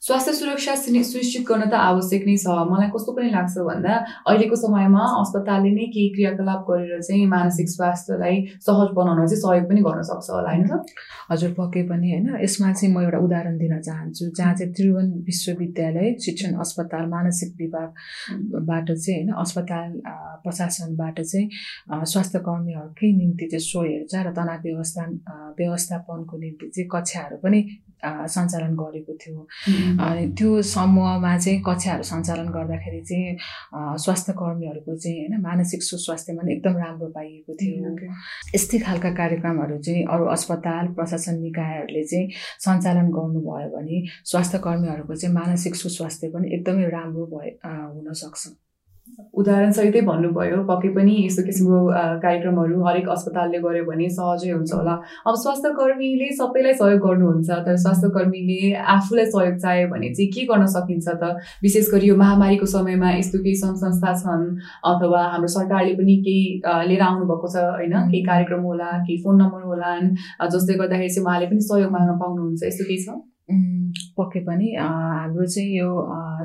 [0.02, 3.94] स्वास्थ्य सुरक्षा सुनिश्चित गर्न त आवश्यक नै छ। मलाई कस्तो पनि लाग्छ भन्दा
[4.32, 9.80] अहिलेको समयमा अस्पतालले नै केही क्रियाकलाप गरेर चाहिँ मानसिक स्वास्थ्यलाई सहज बनाउन चाहिँ सहयोग पनि
[9.84, 10.72] गर्न सक्छ होला होइन त
[11.32, 12.28] हजुर पक्कै पनि होइन?
[12.44, 18.88] यसमा चाहिँ म एउटा उदाहरण दिन चाहन्छु जहाँ चाहिँ त्रिभुवन विश्वविद्यालय शिक्षण अस्पताल मानसिक विभागबाट
[18.96, 19.28] चाहिँ होइन?
[19.44, 19.88] अस्पताल
[20.48, 21.46] प्रशासनबाट चाहिँ
[22.08, 25.04] स्वास्थ्य कर्मीहरूकै निम्ति चाहिँ सो हेरचाह र तनाव व्यवस्था
[25.60, 27.60] व्यवस्थापनको निम्ति चाहिँ कक्षाहरू पनि
[28.00, 29.40] सञ्चालन गरेको थियो।
[30.38, 33.36] त्यो समूहमा चाहिँ कक्षाहरू सञ्चालन गर्दाखेरि चाहिँ
[34.04, 37.94] स्वास्थ्य कर्मीहरूको चाहिँ होइन मानसिक सुस्वास्थ्यमा पनि एकदम राम्रो पाइएको थियो।
[38.54, 42.30] यस्तै खालका कार्यक्रमहरू चाहिँ अरू अस्पताल प्रशासन निकायहरूले चाहिँ
[42.66, 48.48] सञ्चालन गर्नुभयो भने स्वास्थ्य कर्मीहरूको चाहिँ मानसिक सुस्वास्थ्य पनि एकदमै राम्रो भए हुनसक्छ
[49.40, 51.78] उदाहरणसहितै भन्नुभयो पक्कै पनि यस्तो किसिमको
[52.24, 54.94] कार्यक्रमहरू हरेक अस्पतालले गर्यो भने सहजै हुन्छ होला।
[55.28, 58.58] अब स्वास्थ्य कर्मीले सबैलाई सहयोग गर्नुहुन्छ तर स्वास्थ्य कर्मीले
[58.96, 61.32] आफूलाई सहयोग चाह्यो भने चाहिँ के गर्न सकिन्छ त?
[61.62, 64.46] विशेष गरी यो महामारीको समयमा यस्तो केही सङ्घ संस्था छन्
[64.92, 66.44] अथवा हाम्रो सरकारले पनि केही
[66.90, 67.96] लिएर आउनुभएको छ होइन?
[68.12, 70.14] केही कार्यक्रम होला केही फोन नम्बर होलान्
[70.54, 73.20] जसले गर्दाखेरि चाहिँ उहाँले पनि सहयोग माग्न पाउनुहुन्छ यस्तो केही छ?
[74.18, 75.88] पक्कै पनि हाम्रो चाहिँ यो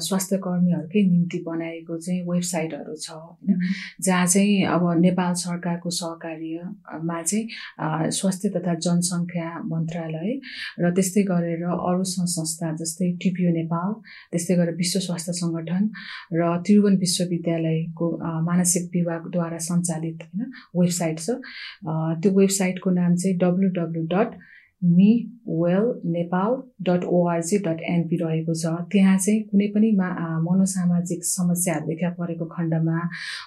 [0.07, 3.59] स्वास्थ्य कर्मीहरूकै निम्ति बनाएको चाहिँ वेबसाइटहरू छ होइन।
[4.05, 10.31] जहाँ चाहिँ अब नेपाल सरकारको सहकार्यमा चाहिँ स्वास्थ्य तथा जनसङ्ख्या मन्त्रालय
[10.79, 13.93] र त्यस्तै गरेर अरू संस्था जस्तै टिपिओ नेपाल
[14.31, 15.83] त्यस्तै गरेर विश्व स्वास्थ्य सङ्गठन
[16.33, 18.07] र त्रिभुवन विश्वविद्यालयको
[18.49, 21.29] मानसिक विभागद्वारा सञ्चालित होइन वेबसाइट छ।
[22.21, 24.37] त्यो वेबसाइटको नाम चाहिँ W W dot
[24.81, 25.09] me
[25.47, 26.55] well Nepal
[26.87, 30.07] dot O R G dot N P रहेको छ। त्यहाँ चाहिँ कुनै पनि मा
[30.41, 32.97] मनोसामाजिक समस्याहरू देखा परेको खण्डमा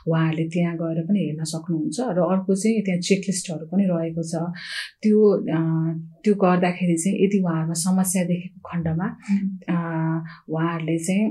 [0.09, 4.35] उहाँहरूले त्यहाँ गएर पनि हेर्न सक्नुहुन्छ र अर्को चाहिँ त्यहाँ चेकलिस्टहरू पनि रहेको छ।
[5.03, 5.19] त्यो
[6.25, 9.07] त्यो गर्दाखेरि चाहिँ यदि उहाँहरूमा समस्या देखेको खण्डमा
[10.49, 11.27] उहाँहरूले चाहिँ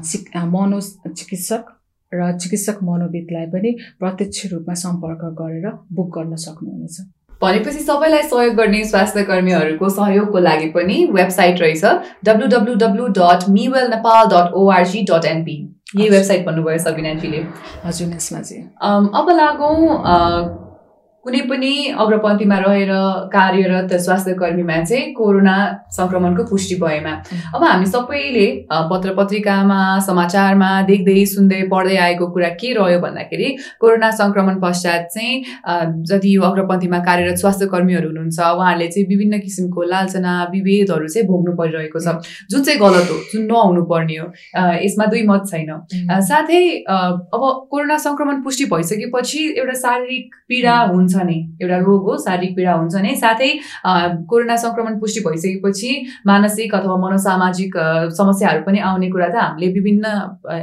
[0.00, 0.80] चिक मनो
[1.18, 1.64] चिकित्सक
[2.12, 6.96] र चिकित्सक मनोविदलाई पनि प्रत्यक्ष रूपमा सम्पर्क गरेर बुक गर्न सक्नुहुनेछ।
[7.42, 11.84] भनेपछि सबैलाई सहयोग गर्ने स्वास्थ्य कर्मीहरूको सहयोगको लागि पनि वेबसाइट रहेछ
[12.24, 15.56] W W W dot me well Nepal dot O R G dot N P
[15.96, 17.44] यही वेबसाइट भन्नुभयो सबिना एनपीले
[17.84, 18.64] हजुर यसमा चाहिँ
[19.20, 20.67] अब लागौँ
[21.28, 22.90] कुनै पनि अग्रपन्थीमा रहेर
[23.32, 25.56] कार्यरत स्वास्थ्य कर्मीमा चाहिँ कोरोना
[25.92, 27.12] सङ्क्रमणको पुष्टि भएमा।
[27.54, 28.46] अब हामी सबैले
[28.92, 33.48] पत्र पत्रिकामा समाचारमा देख्दै सुन्दै पढ्दै आएको कुरा के रह्यो भन्दाखेरि
[33.80, 35.34] कोरोना सङ्क्रमण पश्चात चाहिँ
[36.08, 41.52] जति यो अग्रपन्थीमा कार्यरत स्वास्थ्य कर्मीहरू हुनुहुन्छ उहाँहरूले चाहिँ विभिन्न किसिमको लालचना विभेदहरू चाहिँ भोग्नु
[41.60, 42.16] परिरहेको छ।
[42.48, 44.26] जुन चाहिँ गलत हो जुन नहुनु पर्ने हो
[44.86, 45.70] यसमा दुई मत छैन।
[46.30, 51.38] साथै अब कोरोना सङ्क्रमण पुष्टि भइसकेपछि एउटा शारीरिक पीडा हुन्छ नै?
[51.62, 53.14] एउटा रोग हो शारीरिक पीडा हुन्छ नै?
[53.22, 53.50] साथै
[54.30, 55.90] कोरोना सङ्क्रमण पुष्टि भइसकेपछि
[56.26, 57.76] मानसिक अथवा मनोसामाजिक
[58.18, 60.06] समस्याहरू पनि आउने कुरा त हामीले विभिन्न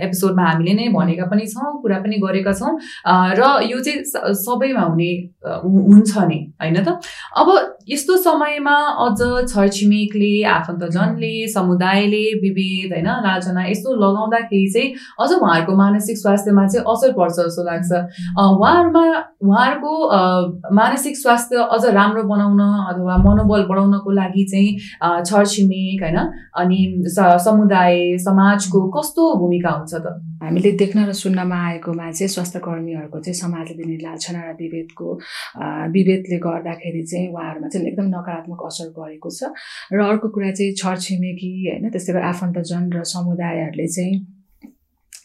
[0.07, 2.73] एपिसोडमा हामीले नै भनेका पनि छौँ कुरा पनि गरेका छौँ।
[3.39, 3.41] र
[3.71, 5.09] यो चाहिँ सबैमा हुने
[5.45, 6.39] हुन्छ नै?
[6.61, 6.99] होइन त?
[7.35, 9.19] अब यस्तो समयमा अझ
[9.49, 14.89] छरछिमेकले आफन्तजनले समुदायले विभेद होइन लालचना यस्तो लगाउँदाखेरि चाहिँ
[15.21, 17.91] अझ उहाँहरूको मानसिक स्वास्थ्यमा चाहिँ असर पर्छ जस्तो लाग्छ।
[18.41, 19.05] उहाँहरूमा
[19.45, 19.93] उहाँहरूको
[20.75, 26.17] मानसिक स्वास्थ्य अझ राम्रो बनाउन अथवा मनोबल बढाउनको लागि चाहिँ छरछिमेक होइन
[26.61, 26.79] अनि
[27.45, 30.17] समुदाय समाजको कस्तो भूमिका हुन्छ त?
[30.43, 35.07] हामीले देख्न र सुन्नमा आएकोमा चाहिँ स्वास्थ्य कर्मीहरूको चाहिँ समाजले दिने लाछना र विभेदको
[35.95, 39.55] विभेदले गर्दाखेरि चाहिँ उहाँहरूमा चाहिँ एकदम नकारात्मक असर गरेको छ।
[39.93, 44.34] र अर्को कुरा चाहिँ छरछिमेकी होइन त्यस्तै गरी आफन्तजन र समुदायहरूले चाहिँ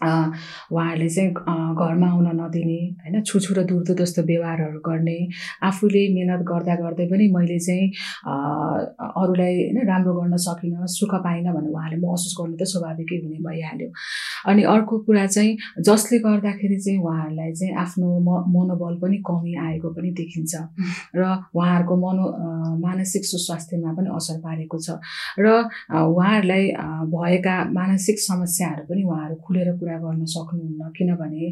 [0.02, 1.30] उहाँहरूले चाहिँ
[1.76, 5.18] घरमा आउन नदिने होइन छुछु र दुर्दो जस्तो व्यवहारहरू गर्ने
[5.62, 7.86] आफूले मिहिनेत गर्दा गर्दै पनि मैले चाहिँ
[9.20, 13.88] अरूलाई होइन राम्रो गर्न सकिनँ सुख पाइनँ भनेर उहाँले महसुस गर्नु त स्वाभाविकै हुने भइहाल्यो।
[14.50, 19.88] अनि अर्को कुरा चाहिँ जसले गर्दाखेरि चाहिँ उहाँहरूलाई चाहिँ आफ्नो म मनोबल पनि कमी आएको
[19.96, 20.54] पनि देखिन्छ
[21.16, 21.22] र
[21.54, 22.24] उहाँहरूको मनो
[22.80, 24.96] मानसिक सुस्वास्थ्यमा पनि असर पारेको छ
[25.38, 25.46] र
[25.92, 26.64] उहाँहरूलाई
[27.14, 31.44] भएका मानसिक समस्याहरू पनि उहाँहरू खुलेर कुरा कुरा गर्न सक्नुहुन्न। किनभने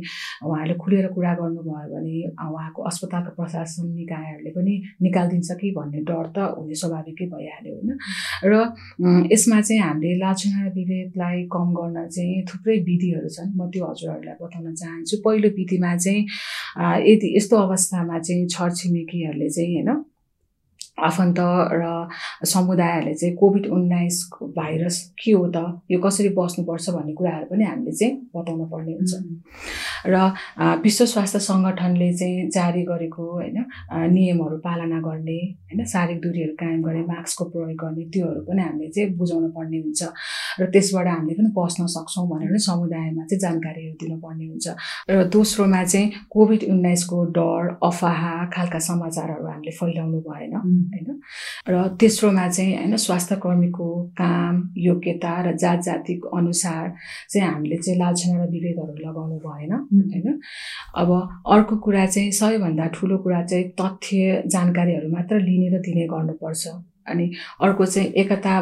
[0.46, 6.38] उहाँहरूले खुलेर कुरा गर्नुभयो भने उहाँको अस्पतालको प्रशासन निकायहरूले पनि निकालिदिन्छ कि भन्ने डर त
[6.54, 7.90] हुने स्वाभाविकै भइहाल्यो होइन।
[8.46, 8.54] र
[9.34, 14.74] यसमा चाहिँ हामीले लाछना विभेदलाई कम गर्न चाहिँ थुप्रै विधिहरू छन्। म त्यो हजुरहरूलाई बताउन
[14.74, 16.22] चाहन्छु। पहिलो विधिमा चाहिँ
[17.10, 19.90] यदि यस्तो अवस्थामा चाहिँ छरछिमेकीहरूले चाहिँ होइन
[20.98, 21.38] आफन्त
[21.72, 22.08] र
[22.44, 25.56] समुदायहरूले चाहिँ कोभिड उन्नाइसको भाइरस के हो त
[25.90, 29.12] यो कसरी बस्नुपर्छ भन्ने कुराहरू पनि हामीले चाहिँ बताउनु पर्ने हुन्छ।
[30.06, 30.16] र
[30.82, 33.58] विश्व स्वास्थ्य सङ्गठनले चाहिँ जारी गरेको होइन
[34.14, 35.38] नियमहरू पालना गर्ने
[35.70, 40.02] होइन शारीरिक दूरीहरू कायम गर्ने मास्कको प्रयोग गर्ने त्योहरू पनि हामीले चाहिँ बुझाउनु पर्ने हुन्छ।
[40.60, 44.66] र त्यसबाट हामीले पनि बस्न सक्छौँ भनेर नै समुदायमा चाहिँ जानकारीहरू दिनुपर्ने हुन्छ।
[45.10, 48.22] र दोस्रोमा चाहिँ कोभिड उन्नाइसको डर अफवाह
[48.54, 50.54] खालका समाचारहरू हामीले फैलाउनु भएन।
[50.88, 51.20] होइन?
[51.68, 56.94] र तेस्रोमा चाहिँ होइन स्वास्थ्य कर्मीको काम योग्यता र जात जातिको अनुसार
[57.30, 60.40] चाहिँ हामीले चाहिँ लालछना र विभेदहरू लगाउनु भएन होइन?
[60.94, 61.10] अब
[61.46, 66.66] अर्को कुरा चाहिँ सबैभन्दा ठुलो कुरा चाहिँ तथ्य जानकारीहरू मात्र लिने र दिने गर्नुपर्छ।
[67.10, 67.30] अनि
[67.62, 68.58] अर्को चाहिँ एकता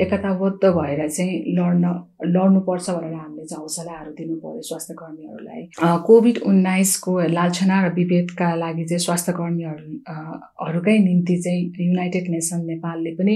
[0.00, 1.92] एकताबद्ध भएर चाहिँ लड्न
[2.26, 5.62] लड्नुपर्छ भनेर हामीले चाहिँ हौसलाहरू दिनु पऱ्यो स्वास्थ्य कर्मीहरूलाई
[6.06, 13.34] कोभिड उन्नाइसको लालछना र विभेदका लागि चाहिँ स्वास्थ्य कर्मीहरूकै निम्ति चाहिँ युनाइटेड नेसन नेपालले पनि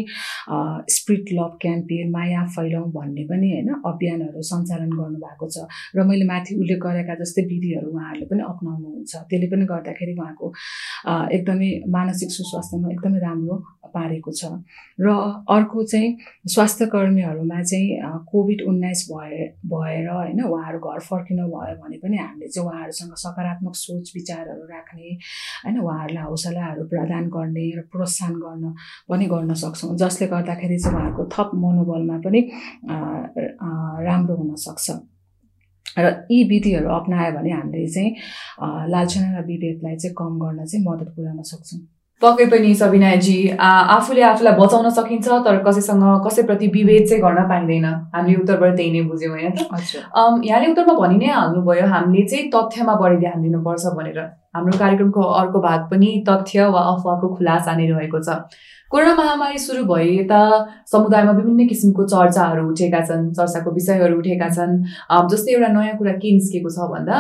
[0.97, 5.67] स्प्रिट लभ क्याम्पेन माया फैलाउँ भन्ने पनि होइन अभियानहरू सञ्चालन गर्नुभएको छ।
[5.97, 10.47] र मैले माथि उल्लेख गरेका जस्तै विधिहरू उहाँहरूले पनि अप्नाउनुहुन्छ। त्यसले पनि गर्दाखेरि उहाँको
[11.37, 13.57] एकदमै मानसिक सुस्वास्थ्यमा एकदमै राम्रो
[13.95, 14.45] पारेको छ।
[15.01, 15.07] र
[15.49, 16.17] अर्को चाहिँ
[16.55, 19.39] स्वास्थ्य कर्मीहरूमा चाहिँ कोभिड उन्नाइस भए
[19.73, 25.09] भएर होइन उहाँहरू घर फर्किनु भयो भने पनि हामीले चाहिँ उहाँहरूसँग सकारात्मक सोच विचारहरू राख्ने
[25.65, 28.75] होइन उहाँहरूलाई हौसलाहरू प्रदान गर्ने र प्रोत्साहन गर्न
[29.11, 32.41] पनि गर्न सक्छौँ। जसले गर्दाखेरि चाहिँ उहाँहरूको थप मनोबलमा पनि
[34.09, 34.91] राम्रो हुनसक्छ
[35.97, 38.11] र यी विधिहरू अप्नायो भने हामीले चाहिँ
[38.93, 41.81] लालचना र विभेदलाई चाहिँ कम गर्न चाहिँ मद्दत पुर्याउन सक्छौँ।
[42.23, 48.37] पक्कै पनि सबिनाजी आफूले आफूलाई बचाउन सकिन्छ तर कसैसँग कसैप्रति विभेद चाहिँ गर्न पाइँदैन। हामीले
[48.41, 49.53] उत्तरबाट त्यही नै बुझ्यौँ होइन
[50.45, 54.19] यहाँले उत्तरमा भनि नै हाल्नुभयो हामीले चाहिँ तथ्यमा बढी ध्यान दिनुपर्छ भनेर।
[54.57, 58.41] हाम्रो कार्यक्रमको अर्को भाग पनि तथ्य वा अफवाहको खुलासा नै रहेको छ।
[58.93, 60.41] कोरोना महामारी सुरु भए यता
[60.93, 64.73] समुदायमा विभिन्न किसिमको चर्चाहरू उठेका छन् चर्चाको विषयहरू उठेका छन्।
[65.33, 67.17] जस्तै एउटा नयाँ कुरा के निस्केको छ भन्दा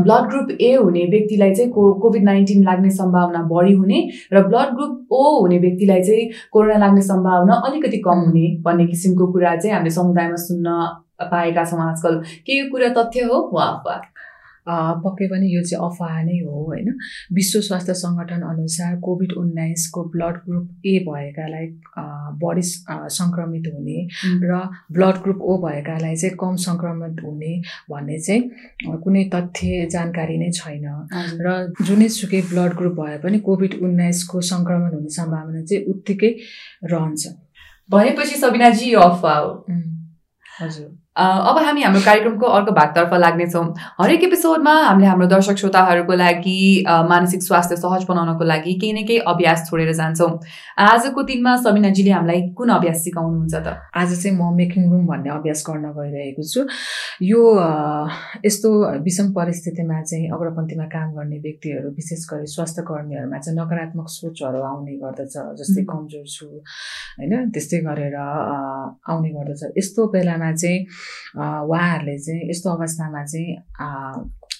[0.00, 4.74] ब्लड ग्रुप ए हुने व्यक्तिलाई चाहिँ को कोभिड नाइन्टिन लाग्ने सम्भावना बढी हुने र ब्लड
[4.74, 9.74] ग्रुप ओ हुने व्यक्तिलाई चाहिँ कोरोना लाग्ने सम्भावना अलिकति कम हुने भन्ने किसिमको कुरा चाहिँ
[9.74, 10.78] हामीले समुदायमा सुन्न
[11.30, 13.50] पाएका छौँ आजकल। के यो कुरा तथ्य हो?
[13.54, 13.66] वा
[14.66, 16.98] पक्कै पनि यो चाहिँ अफवाह नै हो होइन?
[17.34, 21.66] विश्व स्वास्थ्य सङ्गठन अनुसार कोभिड उन्नाइसको ब्लड ग्रुप ए भएकालाई
[22.44, 23.98] बढी सङ्क्रमित हुने
[24.42, 24.60] र
[24.92, 27.52] ब्लड ग्रुप ओ भएकालाई चाहिँ कम सङ्क्रमित हुने
[27.90, 30.86] भन्ने चाहिँ कुनै तथ्य जानकारी नै छैन।
[31.42, 36.34] र जुनै सुकै ब्लड ग्रुप भए पनि कोभिड उन्नाइसको सङ्क्रमण हुने सम्भावना चाहिँ उत्तिकै
[36.84, 37.26] रहन्छ।
[37.90, 39.52] भनेपछि सबिनाजी यो अफवाह हो।
[40.60, 43.64] हजुर। अब हामी हाम्रो कार्यक्रमको अर्को भागतर्फ लाग्नेछौँ।
[44.00, 49.18] हरेक एपिसोडमा हामीले हाम्रो दर्शक श्रोताहरूको लागि मानसिक स्वास्थ्य सहज बनाउनको लागि केही न केही
[49.28, 50.30] अभ्यास छोडेर जान्छौँ।
[50.80, 53.76] आजको दिनमा सबिनाजीले हामीलाई कुन अभ्यास सिकाउनुहुन्छ त?
[53.92, 56.64] आज चाहिँ म मेकिङ रुम भन्ने अभ्यास गर्न गइरहेको छु।
[57.20, 57.40] यो
[58.46, 58.70] यस्तो
[59.04, 64.96] विषम परिस्थितिमा चाहिँ अग्रपन्थीमा काम गर्ने व्यक्तिहरू विशेष गरी स्वास्थ्य कर्मीहरूमा चाहिँ नकारात्मक सोचहरू आउने
[64.96, 66.48] गर्दछ जस्तै कमजोर छु
[67.20, 70.80] होइन त्यस्तै गरेर आउने गर्दछ। यस्तो बेलामा चाहिँ
[71.36, 73.50] उहाँहरूले चाहिँ यस्तो अवस्थामा चाहिँ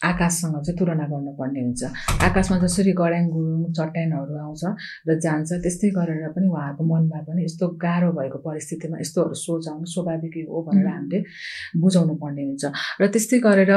[0.02, 1.82] आकाशसँग चाहिँ तुलना गर्नुपर्ने हुन्छ।
[2.26, 4.64] आकाशमा जसरी गड्याङ गुरुङ चट्यानहरू आउँछ
[5.06, 9.86] र जान्छ त्यस्तै गरेर पनि उहाँहरूको मनमा पनि यस्तो गाह्रो भएको परिस्थितिमा यस्तोहरू सोच आउनु
[9.94, 11.18] स्वाभाविकै हो भनेर हामीले
[11.78, 12.64] बुझाउनु पर्ने हुन्छ।
[12.98, 13.72] र त्यस्तै गरेर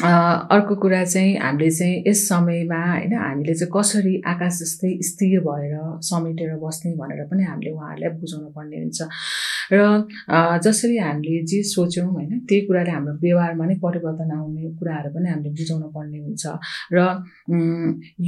[0.00, 5.74] अर्को कुरा चाहिँ हामीले चाहिँ यस समयमा होइन हामीले चाहिँ कसरी आकाश जस्तै स्थिर भएर
[6.08, 9.00] समेटेर बस्ने भनेर पनि हामीले उहाँहरूलाई बुझाउनु पर्ने हुन्छ।
[9.72, 9.78] र
[10.64, 15.50] जसरी हामीले जे सोच्यौँ होइन त्यही कुराले हाम्रो व्यवहारमा नै परिवर्तन आउने कुराहरू पनि हामीले
[15.60, 16.44] बुझाउनु पर्ने हुन्छ।
[16.96, 16.98] र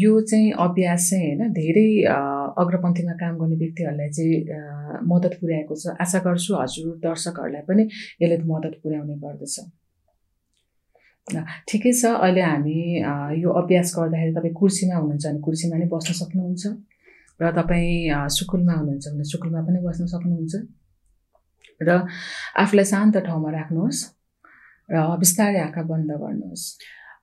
[0.05, 1.89] यो चाहिँ अभ्यास चाहिँ होइन धेरै
[2.63, 7.83] अग्रपन्थीमा काम गर्ने व्यक्तिहरूलाई चाहिँ मद्दत पुर्याएको छ। आशा गर्छु हजुर दर्शकहरूलाई पनि
[8.23, 9.57] यसले मद्दत पुर्याउने गर्दछ।
[11.69, 12.79] ठिकै छ। अहिले हामी
[13.43, 16.65] यो अभ्यास गर्दाखेरि तपाईँ कुर्सीमा हुनुहुन्छ भने कुर्सीमा नै बस्न सक्नुहुन्छ
[17.41, 20.55] र तपाईँ सुकुलमा हुनुहुन्छ भने सुकुलमा पनि बस्न सक्नुहुन्छ
[21.81, 21.91] र
[22.63, 24.01] आफूलाई शान्त ठाउँमा राख्नुहोस्
[24.89, 26.65] र बिस्तारै आँखा बन्द गर्नुहोस्।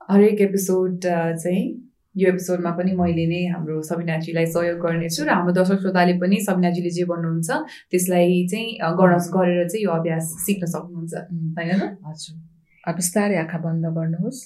[0.10, 0.92] हरेक एपिसोड
[1.44, 1.64] चाहिँ
[2.16, 6.92] यो एपिसोडमा पनि मैले नै हाम्रो सबिनाजीलाई सहयोग गर्नेछु र हाम्रो दर्शक श्रोताले पनि सबिनाजीले
[6.98, 7.50] जे भन्नुहुन्छ
[7.92, 8.68] त्यसलाई चाहिँ
[9.00, 11.14] गर्न गरेर चाहिँ यो अभ्यास सिक्न सक्नुहुन्छ।
[11.60, 12.59] होइन हजुर।
[12.92, 14.40] बिस्तारै आँखा बन्द गर्नुहोस्।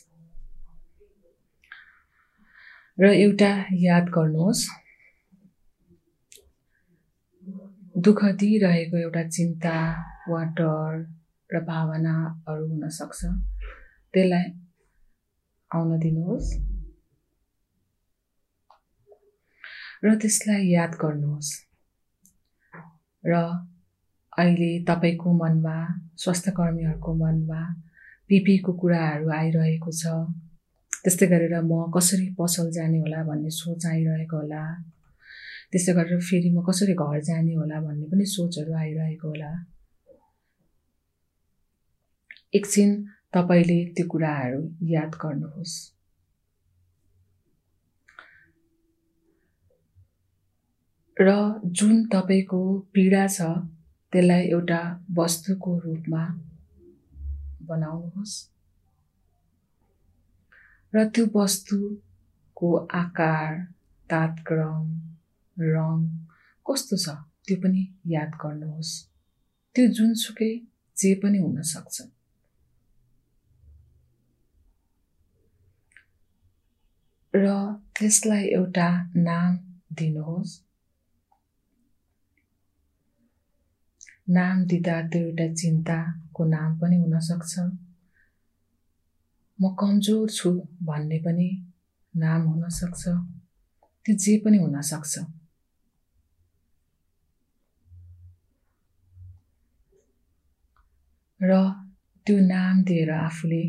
[2.99, 4.63] र एउटा याद गर्नुहोस्
[7.95, 9.75] दुःख दिइरहेको एउटा चिन्ता
[10.29, 10.91] वा डर
[11.49, 13.19] र भावनाहरू हुनसक्छ।
[14.13, 14.45] त्यसलाई
[15.71, 16.49] आउन दिनुहोस्।
[20.03, 21.51] र त्यसलाई याद गर्नुहोस्।
[23.23, 23.33] र
[24.37, 25.77] अहिले तपाईँको मनमा
[26.17, 27.61] स्वास्थ्य कर्मीहरूको मनमा
[28.29, 30.03] पिपीको कुराहरू आइरहेको छ।
[31.03, 34.63] त्यस्तै गरेर म कसरी पसल जाने होला भन्ने सोच आइरहेको होला।
[35.71, 39.51] त्यस्तै गरेर फेरि म कसरी घर जाने होला भन्ने पनि सोचहरू आइरहेको होला।
[42.53, 42.89] एकछिन
[43.33, 45.75] तपाईँले त्यो कुराहरू याद गर्नुहोस्।
[51.17, 51.29] र
[51.77, 52.61] जुन तपाईँको
[52.93, 53.41] पीडा छ
[54.13, 54.81] त्यसलाई एउटा
[55.17, 56.23] वस्तुको रूपमा
[57.69, 58.33] बनाउनुहोस्।
[60.93, 63.51] र त्यो वस्तुको आकार
[64.09, 64.85] तातक्रम
[65.57, 65.99] रङ
[66.65, 67.07] कस्तो छ
[67.45, 68.91] त्यो पनि याद गर्नुहोस्।
[69.75, 70.51] त्यो जुनसुकै
[70.97, 71.97] जे पनि हुनसक्छ
[77.33, 77.45] र
[77.95, 78.87] त्यसलाई एउटा
[79.23, 79.51] नाम
[79.97, 80.51] दिनुहोस्।
[84.27, 87.53] नाम दिँदा त्यो एउटा चिन्ताको नाम पनि हुनसक्छ।
[89.61, 90.49] म कमजोर छु
[90.83, 91.47] भन्ने पनि
[92.15, 93.03] नाम हुनसक्छ।
[94.05, 95.13] त्यो जे पनि हुनसक्छ।
[101.41, 101.51] र
[102.27, 103.63] त्यो नाम दिएर आफूले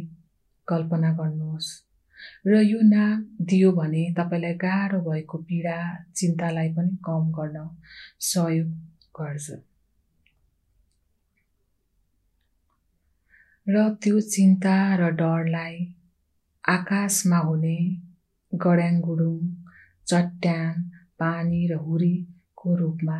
[0.68, 1.68] कल्पना गर्नुहोस्।
[2.46, 5.78] र यो नाम दियो भने तपाईँलाई गाह्रो भएको पीडा
[6.14, 7.68] चिन्तालाई पनि कम गर्न
[8.20, 8.68] सहयोग
[9.20, 9.73] गर्छ।
[13.66, 15.76] र त्यो चिन्ता र डरलाई
[16.64, 17.78] आकाशमा हुने
[18.52, 19.38] गड्याङ गुडुङ
[20.06, 20.82] चट्यान
[21.18, 23.18] पानी र हुरीको रूपमा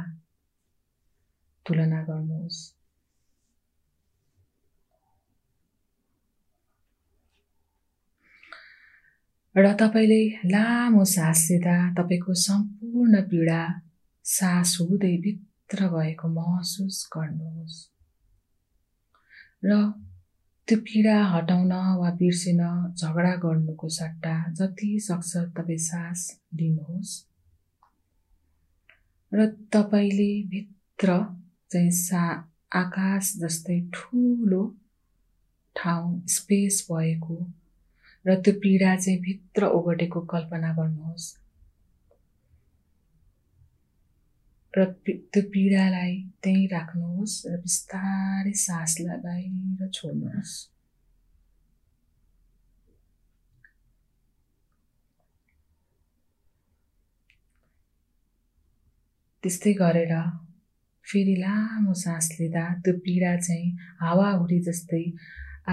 [1.66, 2.60] तुलना गर्नुहोस्।
[9.54, 13.62] र तपाईँले लामो सास लिँदा तपाईँको सम्पूर्ण पीडा
[14.24, 17.78] सास हुँदै भित्र गएको महसुस गर्नुहोस्।
[19.64, 19.70] र
[20.68, 22.60] त्यो पीडा हटाउन वा बिर्सिन
[22.96, 26.20] झगडा गर्नुको सट्टा जति सक्छ तपाईँ सास
[26.54, 27.12] लिनुहोस्।
[29.32, 31.18] र तपाईँले भित्र
[31.70, 32.22] चाहिँ सा
[32.72, 34.62] आकाश जस्तै ठुलो
[35.76, 37.36] ठाउँ स्पेस भएको
[38.24, 41.43] र त्यो पीडा चाहिँ भित्र ओगटेको कल्पना गर्नुहोस्।
[44.76, 44.84] र
[45.32, 50.54] त्यो पीडालाई त्यहीँ राख्नुहोस् र बिस्तारै सासलाई बाहिर छोड्नुहोस्।
[59.42, 60.12] त्यस्तै गरेर
[61.06, 63.70] फेरि लामो सास लिँदा त्यो पीडा चाहिँ
[64.02, 65.04] हावाहुरी जस्तै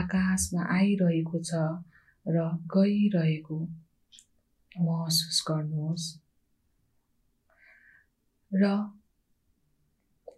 [0.02, 1.52] आकाशमा आइरहेको छ
[2.26, 2.38] र
[2.76, 3.58] गइरहेको
[4.72, 6.06] महसुस गर्नुहोस्।
[8.52, 8.68] र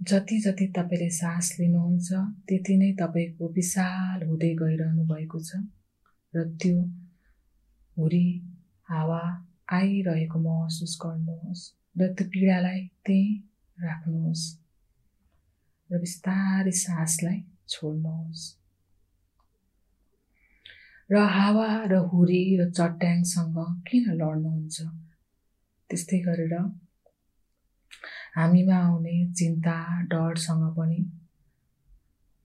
[0.03, 2.09] जति जति तपाईँले सास लिनुहुन्छ
[2.47, 5.61] त्यति नै तपाईँको विशाल हुँदै गइरहनु भएको छ।
[6.33, 6.81] र त्यो
[7.97, 8.27] हुरी
[8.89, 9.21] हावा
[9.73, 11.63] आइरहेको महसुस गर्नुहोस्
[11.97, 13.31] र त्यो पीडालाई त्यहीँ
[13.77, 14.45] राख्नुहोस्
[15.89, 18.43] र बिस्तारै सासलाई छोड्नुहोस्।
[21.09, 24.77] र हावा र हुरी र चट्याङसँग किन लड्नुहुन्छ?
[25.89, 26.55] त्यस्तै गरेर
[28.35, 30.99] हामीमा आउने चिन्ता डरसँग पनि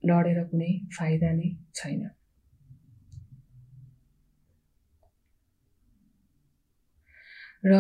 [0.03, 2.03] लडेर कुनै फाइदा नै छैन।
[7.65, 7.73] र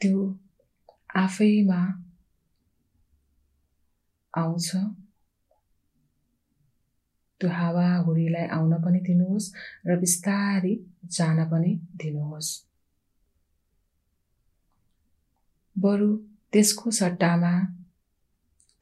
[0.00, 0.20] त्यो
[1.16, 1.80] आफैमा
[4.34, 4.68] आउँछ।
[7.40, 9.48] त्यो हावाहुरीलाई आउन पनि दिनुहोस्
[9.86, 10.74] र बिस्तारै
[11.16, 12.50] जान पनि दिनुहोस्।
[15.76, 16.08] बरु
[16.56, 17.52] त्यसको सट्टामा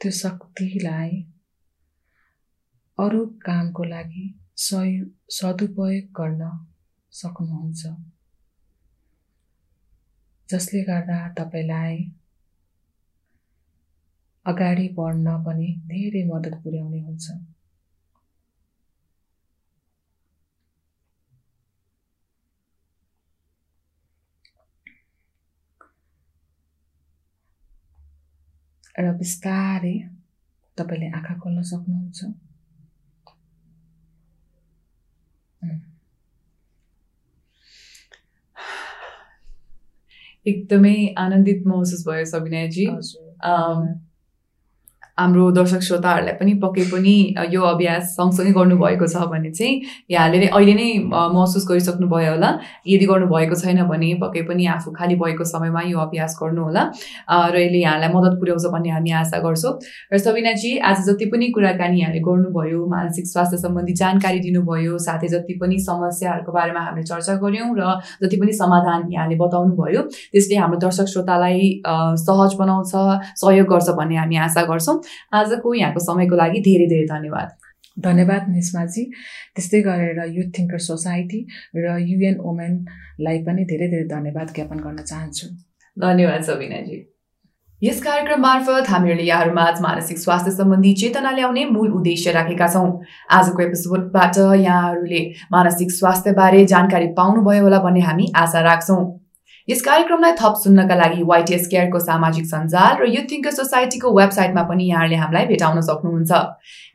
[0.01, 1.15] त्यो शक्तिलाई
[2.99, 4.27] अरू कामको लागि
[5.37, 6.43] सदुपयोग गर्न
[7.13, 7.83] सक्नुहुन्छ।
[10.49, 11.97] जसले गर्दा तपाईँलाई
[14.47, 17.27] अगाडि बढ्न पनि धेरै मद्दत पुर्याउने हुन्छ।
[28.95, 29.97] र बिस्तारै
[30.79, 32.19] तपाईँले आँखा खोल्न सक्नुहुन्छ
[40.47, 42.87] एकदमै आनन्दित महसुस भयो सबिनाजी
[45.19, 47.15] हाम्रो दर्शक श्रोताहरूलाई पनि पक्कै पनि
[47.51, 49.75] यो अभ्यास सँगसँगै गर्नुभएको छ भने चाहिँ
[50.11, 52.51] यहाँले नै अहिले नै महसुस गरिसक्नु भयो होला।
[52.87, 56.83] यदि गर्नुभएको छैन भने पक्कै पनि आफू खाली भएको समयमा यो अभ्यास गर्नुहोला।
[57.31, 59.73] र यसले यहाँलाई मद्दत पुर्याउँछ भन्ने हामी आशा गर्छौँ।
[60.13, 65.55] र सबिनाजी आज जति पनि कुराकानी यहाँले गर्नुभयो मानसिक स्वास्थ्य सम्बन्धी जानकारी दिनुभयो साथै जति
[65.63, 70.79] पनि समस्याहरूको बारेमा हामीले चर्चा गऱ्यौँ र जति पनि समाधान यहाँले बताउनु भयो त्यसले हाम्रो
[70.83, 71.63] दर्शक श्रोतालाई
[72.27, 72.93] सहज बनाउँछ
[73.39, 75.01] सहयोग गर्छ भन्ने हामी आशा गर्छौँ।
[75.33, 77.49] आजको यहाँको समयको लागि धेरै धेरै धन्यवाद।
[78.05, 79.03] धन्यवाद निस्माजी
[79.55, 85.47] त्यस्तै गरेर युथ थिङ्कर सोसाइटी र युएन वुमेनलाई पनि धेरै धेरै धन्यवाद ज्ञापन गर्न चाहन्छु।
[85.97, 87.03] धन्यवाद सबिनाजी।
[87.83, 93.63] यस कार्यक्रम मार्फत हामीहरूले यहाँहरूमा मानसिक स्वास्थ्य सम्बन्धी चेतना ल्याउने मूल उद्देश्य राखेका छौँ। आजको
[93.63, 95.21] एपिसोडबाट यहाँहरूले
[95.53, 99.24] मानसिक स्वास्थ्यबारे जानकारी पाउनुभयो होला भन्ने हामी आशा राख्छौँ।
[99.69, 104.89] यस कार्यक्रमलाई थप सुन्नका लागि वाइटिएस केयरको सामाजिक सञ्जाल र युथ थिङ्कर सोसाइटीको वेबसाइटमा पनि
[104.89, 106.41] यहाँले हामीलाई भेटाउन सक्नुहुन्छ।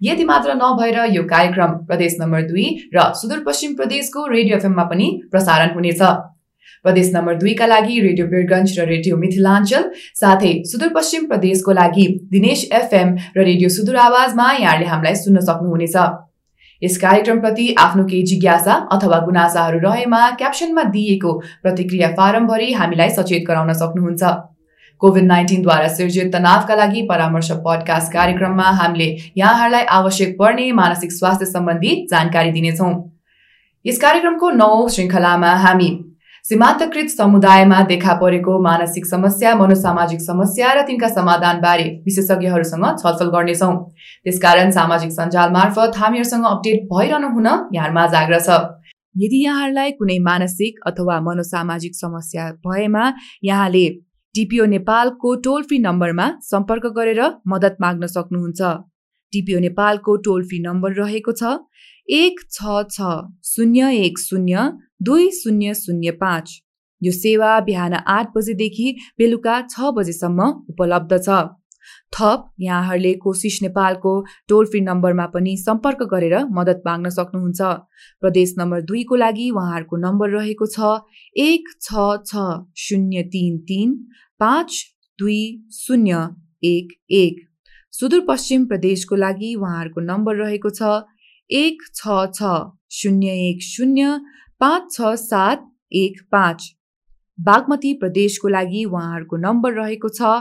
[0.02, 5.74] यति मात्र नभएर यो कार्यक्रम प्रदेश नम्बर दुई र सुदूरपश्चिम प्रदेशको रेडियो एफएममा पनि प्रसारण
[5.76, 6.02] हुनेछ।
[6.86, 13.16] प्रदेश नम्बर दुईका लागि रेडियो बिरगन्ज र रेडियो मिथिलाञ्चल साथै सुदूरपश्चिम प्रदेशको लागि दिनेश एफएम
[13.36, 15.96] र रेडियो सुदूर आवाजमा यहाँले हामीलाई सुन्न सक्नुहुनेछ।
[16.84, 23.44] यस कार्यक्रमप्रति आफ्नो केही जिज्ञासा अथवा गुनासाहरू रहेमा क्याप्सनमा दिइएको प्रतिक्रिया फारम भरि हामीलाई सचेत
[23.48, 24.24] गराउन सक्नुहुन्छ।
[25.02, 29.06] कोभिड नाइन्टिनद्वारा सिर्जित तनावका लागि परामर्श पडकास्ट कार्यक्रममा हामीले
[29.38, 32.94] यहाँहरूलाई आवश्यक पर्ने मानसिक स्वास्थ्य सम्बन्धी जानकारी दिनेछौँ।
[33.86, 35.90] यस कार्यक्रमको नौ श्रृङ्खलामा हामी
[36.50, 43.76] सीमान्तकृत समुदायमा देखा परेको मानसिक समस्या मनोसामाजिक समस्या र तिनका समाधानबारे विशेषज्ञहरूसँग छलफल गर्नेछौँ।
[44.26, 48.58] त्यसकारण सामाजिक सञ्जाल मार्फत हामीहरूसँग अपडेट भइरहनु हुन यहाँमा जाग्र छ।
[49.16, 53.06] यदि यहाँहरूलाई कुनै मानसिक अथवा मनोसामाजिक समस्या भएमा
[53.44, 53.86] यहाँले
[54.36, 58.74] टिपिओ नेपालको टोल फ्री नम्बरमा सम्पर्क गरेर मद्दत माग्न सक्नुहुन्छ।
[59.34, 61.58] टिपिओ नेपालको टोल फ्री नम्बर रहेको छ
[62.18, 64.70] एक छ छ शून्य एक शून्य
[65.02, 66.60] दुई शून्य शून्य पाँच।
[67.02, 71.40] यो सेवा बिहान आठ बजेदेखि बेलुका छ बजेसम्म उपलब्ध छ।
[72.14, 74.12] थप यहाँहरूले कोसिस नेपालको
[74.50, 77.62] टोल फ्री नम्बरमा पनि सम्पर्क गरेर मद्दत माग्न सक्नुहुन्छ।
[78.22, 80.90] प्रदेश नम्बर दुईको लागि उहाँहरूको नम्बर रहेको छ
[81.36, 82.46] एक छ छ
[82.78, 83.94] शून्य तिन तिन
[84.40, 84.82] पाँच
[85.20, 85.42] दुई
[85.74, 86.28] शून्य
[86.64, 87.46] एक एक।
[87.94, 90.92] सुदूरपश्चिम प्रदेशको लागि उहाँहरूको नम्बर रहेको छ
[91.50, 92.52] एक छ छ
[92.92, 94.20] शून्य एक शून्य
[94.62, 96.64] पाँच छ सात एक पाँच।
[97.38, 100.32] बागमती प्रदेशको लागि उहाँहरूको नम्बर रहेको छ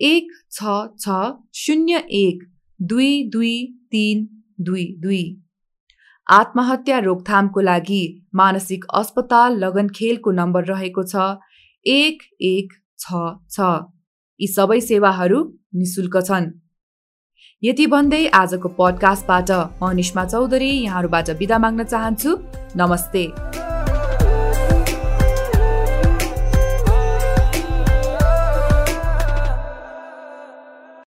[0.00, 1.16] एक छ छ
[1.54, 2.44] शून्य एक
[2.80, 3.54] दुई दुई
[3.90, 4.26] तिन
[4.60, 5.20] दुई दुई।
[6.26, 8.02] आत्महत्या रोकथामको लागि
[8.34, 11.28] मानसिक अस्पताल लगनखेलको नम्बर रहेको छ
[11.86, 13.68] एक एक छ छ।
[14.40, 15.42] यी सबै सेवाहरू
[15.74, 16.50] निशुल्क छन्।
[17.62, 19.50] यति भन्दै आजको पडकास्टबाट
[19.82, 22.30] म निष्मा चौधरी यहाँहरूबाट बिदा माग्न चाहन्छु।
[22.76, 23.22] नमस्ते।